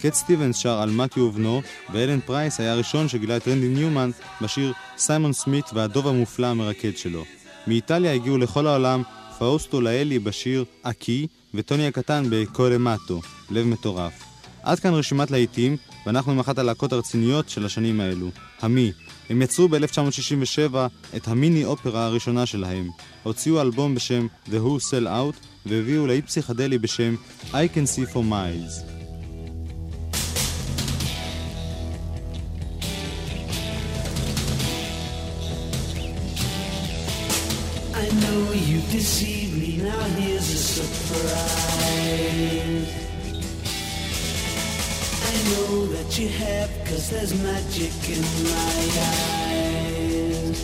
קט 0.00 0.14
סטיבנס 0.14 0.56
שר 0.56 0.78
על 0.78 0.90
מתיו 0.90 1.22
ובנו, 1.22 1.62
ואלן 1.92 2.20
פרייס 2.20 2.60
היה 2.60 2.72
הראשון 2.72 3.08
שגילה 3.08 3.36
את 3.36 3.48
רנדי 3.48 3.68
ניומן 3.68 4.10
בשיר 4.42 4.72
סיימון 4.98 5.32
סמית 5.32 5.64
והדוב 5.74 6.08
המופלא 6.08 6.46
המרקד 6.46 6.96
שלו. 6.96 7.24
מאיטליה 7.66 8.12
הגיעו 8.12 8.38
לכל 8.38 8.66
העולם 8.66 9.02
פאוסטו 9.38 9.80
לאלי 9.80 10.18
בשיר 10.18 10.64
"אקי" 10.82 11.26
וטוני 11.54 11.86
הקטן 11.86 12.24
בקולמטו, 12.30 13.20
לב 13.50 13.66
מטורף. 13.66 14.12
עד 14.62 14.80
כאן 14.80 14.94
רשימת 14.94 15.30
להיטים, 15.30 15.76
ואנחנו 16.06 16.32
עם 16.32 16.40
אחת 16.40 16.58
הלהקות 16.58 16.92
הרציניות 16.92 17.48
של 17.48 17.66
השנים 17.66 18.00
האלו, 18.00 18.30
המי. 18.60 18.92
הם 19.30 19.42
יצרו 19.42 19.68
ב-1967 19.68 20.74
את 21.16 21.28
המיני 21.28 21.64
אופרה 21.64 22.06
הראשונה 22.06 22.46
שלהם. 22.46 22.88
הוציאו 23.22 23.60
אלבום 23.60 23.94
בשם 23.94 24.26
The 24.46 24.58
Who 24.64 24.80
Sell 24.90 25.06
Out, 25.06 25.36
והביאו 25.66 26.06
להיט 26.06 26.26
פסיכדלי 26.26 26.78
בשם 26.78 27.14
I 27.52 27.54
Can 27.74 27.86
See 27.96 28.06
For 28.12 28.22
Miles. 28.30 28.82
I 37.94 38.06
know 38.22 38.40
you 38.68 38.78
deceived 38.98 39.54
me, 39.60 39.70
now 39.88 40.02
here's 40.18 40.48
a 40.58 40.60
surprise. 40.76 41.80
Know 45.50 45.86
that 45.86 46.16
you 46.16 46.28
have, 46.28 46.70
cause 46.84 47.10
there's 47.10 47.34
magic 47.42 47.92
in 48.08 48.22
my 48.44 48.82
eyes. 49.10 50.58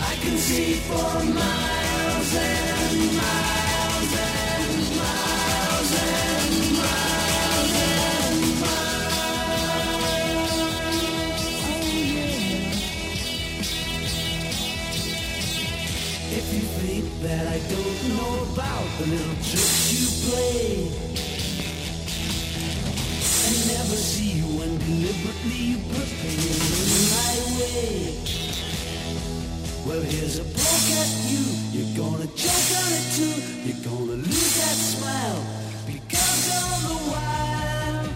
I 0.00 0.14
can 0.22 0.38
see 0.38 0.74
for 0.88 1.24
miles 1.24 2.34
and 2.34 3.12
miles 3.20 4.12
and 4.16 4.96
miles 4.96 5.92
and 5.92 6.72
miles 6.78 7.72
and 7.84 8.60
miles. 8.62 8.98
If 16.32 16.46
you 16.54 16.64
think 16.80 17.06
that 17.24 17.44
I 17.46 17.58
don't 17.74 18.00
know 18.08 18.32
about 18.54 18.88
the 18.98 19.06
little 19.06 19.36
tricks 19.44 19.92
you 19.92 20.06
play 20.30 21.07
never 23.68 23.96
see 23.96 24.32
you 24.40 24.48
when 24.58 24.72
deliberately 24.78 25.60
you 25.72 25.78
put 25.92 26.08
pain 26.20 26.40
in 26.40 27.02
my 27.12 27.34
way. 27.56 28.16
Well 29.86 30.00
here's 30.00 30.38
a 30.38 30.46
poke 30.56 30.90
at 31.02 31.10
you, 31.28 31.44
you're 31.74 31.94
gonna 32.00 32.28
choke 32.32 32.70
on 32.80 32.90
it 32.98 33.06
too. 33.16 33.36
You're 33.66 33.84
gonna 33.84 34.18
lose 34.24 34.52
that 34.60 34.76
smile 34.92 35.42
Because 35.86 36.44
all 36.56 36.80
the 36.88 36.98
while. 37.12 38.08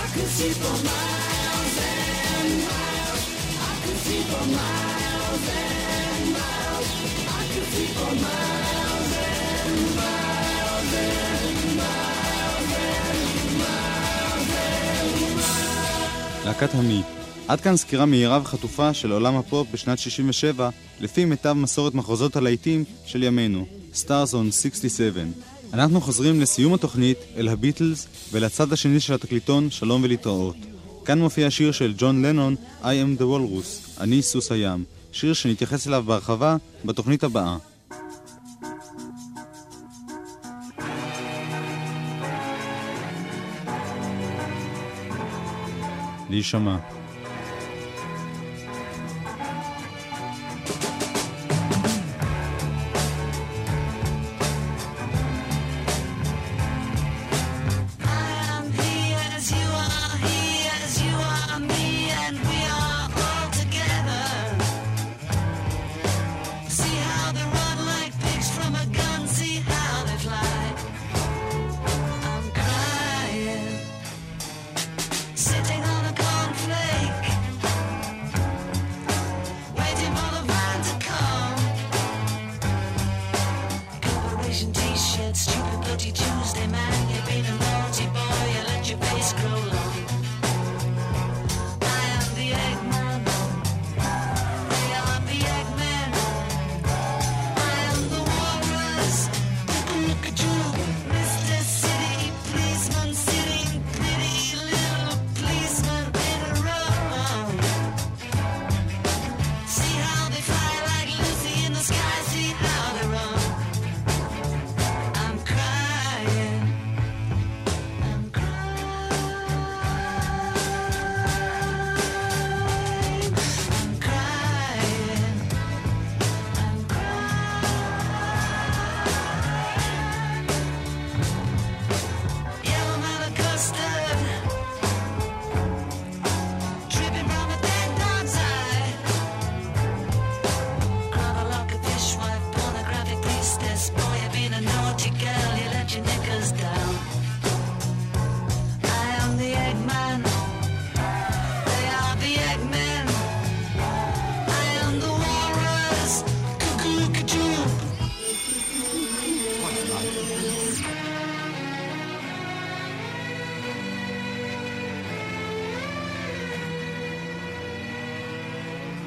I 0.00 0.04
could 0.14 0.30
see 0.36 0.52
for 0.60 0.76
miles 0.88 1.76
and 1.92 2.50
miles. 2.68 3.22
I 3.68 3.74
could 3.84 4.00
see 4.06 4.22
for 4.30 4.44
miles 4.58 5.44
and 5.60 6.24
miles. 6.36 6.88
I 7.36 7.42
could 7.52 7.68
see 7.72 7.88
for 7.96 8.12
miles 8.24 9.10
and 9.28 9.80
miles 10.00 10.92
and 10.94 11.16
miles 11.20 11.33
להקת 16.44 16.74
המי. 16.74 17.02
עד 17.48 17.60
כאן 17.60 17.76
סקירה 17.76 18.06
מהירה 18.06 18.40
וחטופה 18.42 18.94
של 18.94 19.12
עולם 19.12 19.36
הפופ 19.36 19.68
בשנת 19.72 19.98
67, 19.98 20.70
לפי 21.00 21.24
מיטב 21.24 21.52
מסורת 21.52 21.94
מחוזות 21.94 22.36
הלהיטים 22.36 22.84
של 23.06 23.22
ימינו, 23.22 23.66
Stars 23.94 24.32
on 24.32 24.52
67. 24.52 25.22
אנחנו 25.72 26.00
חוזרים 26.00 26.40
לסיום 26.40 26.74
התוכנית, 26.74 27.18
אל 27.36 27.48
הביטלס, 27.48 28.08
ולצד 28.32 28.72
השני 28.72 29.00
של 29.00 29.14
התקליטון, 29.14 29.70
שלום 29.70 30.02
ולהתראות. 30.02 30.56
כאן 31.04 31.18
מופיע 31.18 31.50
שיר 31.50 31.72
של 31.72 31.94
ג'ון 31.98 32.24
לנון, 32.24 32.56
I 32.82 32.84
am 32.84 33.20
the 33.20 33.24
Walrus, 33.24 34.00
אני 34.00 34.22
סוס 34.22 34.52
הים. 34.52 34.84
שיר 35.12 35.32
שנתייחס 35.32 35.88
אליו 35.88 36.04
בהרחבה 36.06 36.56
בתוכנית 36.84 37.24
הבאה. 37.24 37.56
להישמע. 46.30 46.76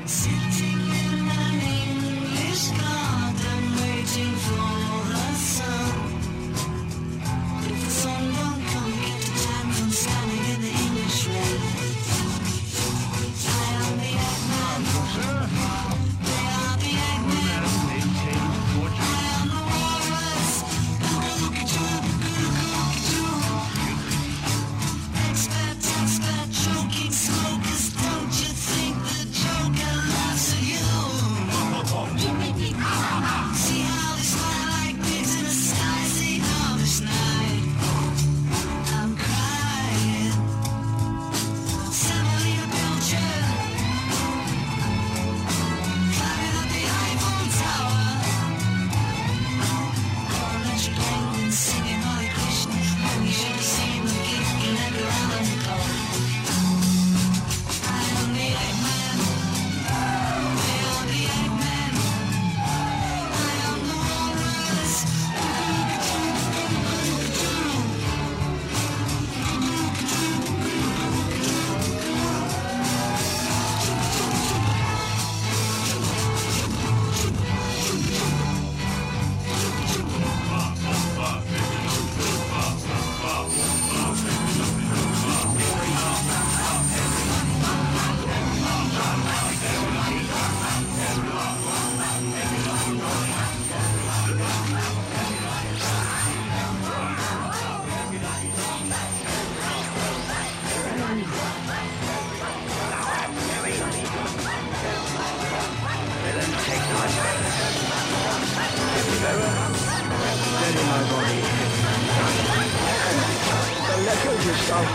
City. 0.08 0.47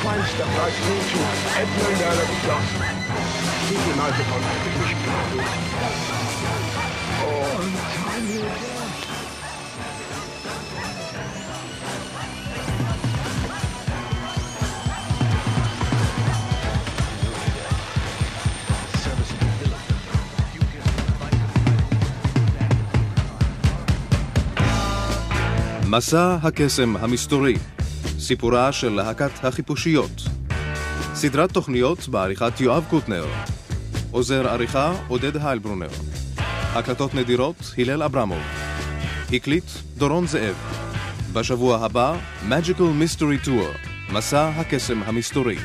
Meister 0.04 0.46
fragt 0.54 0.78
Nietzsche, 0.88 1.20
Edmund 1.60 2.02
Alexander. 2.12 2.86
Sieht 3.68 3.82
die 3.86 3.96
Nase 3.96 4.22
von 4.30 4.42
eigentlich 4.52 4.92
Und 7.62 7.74
meine 8.06 8.82
מסע 25.92 26.36
הקסם 26.42 26.96
המסתורי 26.96 27.56
סיפורה 28.22 28.72
של 28.72 28.88
להקת 28.88 29.44
החיפושיות. 29.44 30.22
סדרת 31.14 31.52
תוכניות 31.52 32.08
בעריכת 32.08 32.60
יואב 32.60 32.84
קוטנר. 32.90 33.26
עוזר 34.10 34.48
עריכה 34.48 34.92
עודד 35.08 35.36
היילברונר. 35.36 35.88
הקלטות 36.72 37.14
נדירות 37.14 37.74
הלל 37.78 38.02
אברמוב. 38.02 38.42
הקליט 39.32 39.64
דורון 39.96 40.26
זאב. 40.26 40.54
בשבוע 41.32 41.84
הבא, 41.84 42.16
Magical 42.48 42.92
Mystery 43.00 43.46
Tour, 43.46 43.88
מסע 44.12 44.48
הקסם 44.48 45.02
המסתורי. 45.02 45.56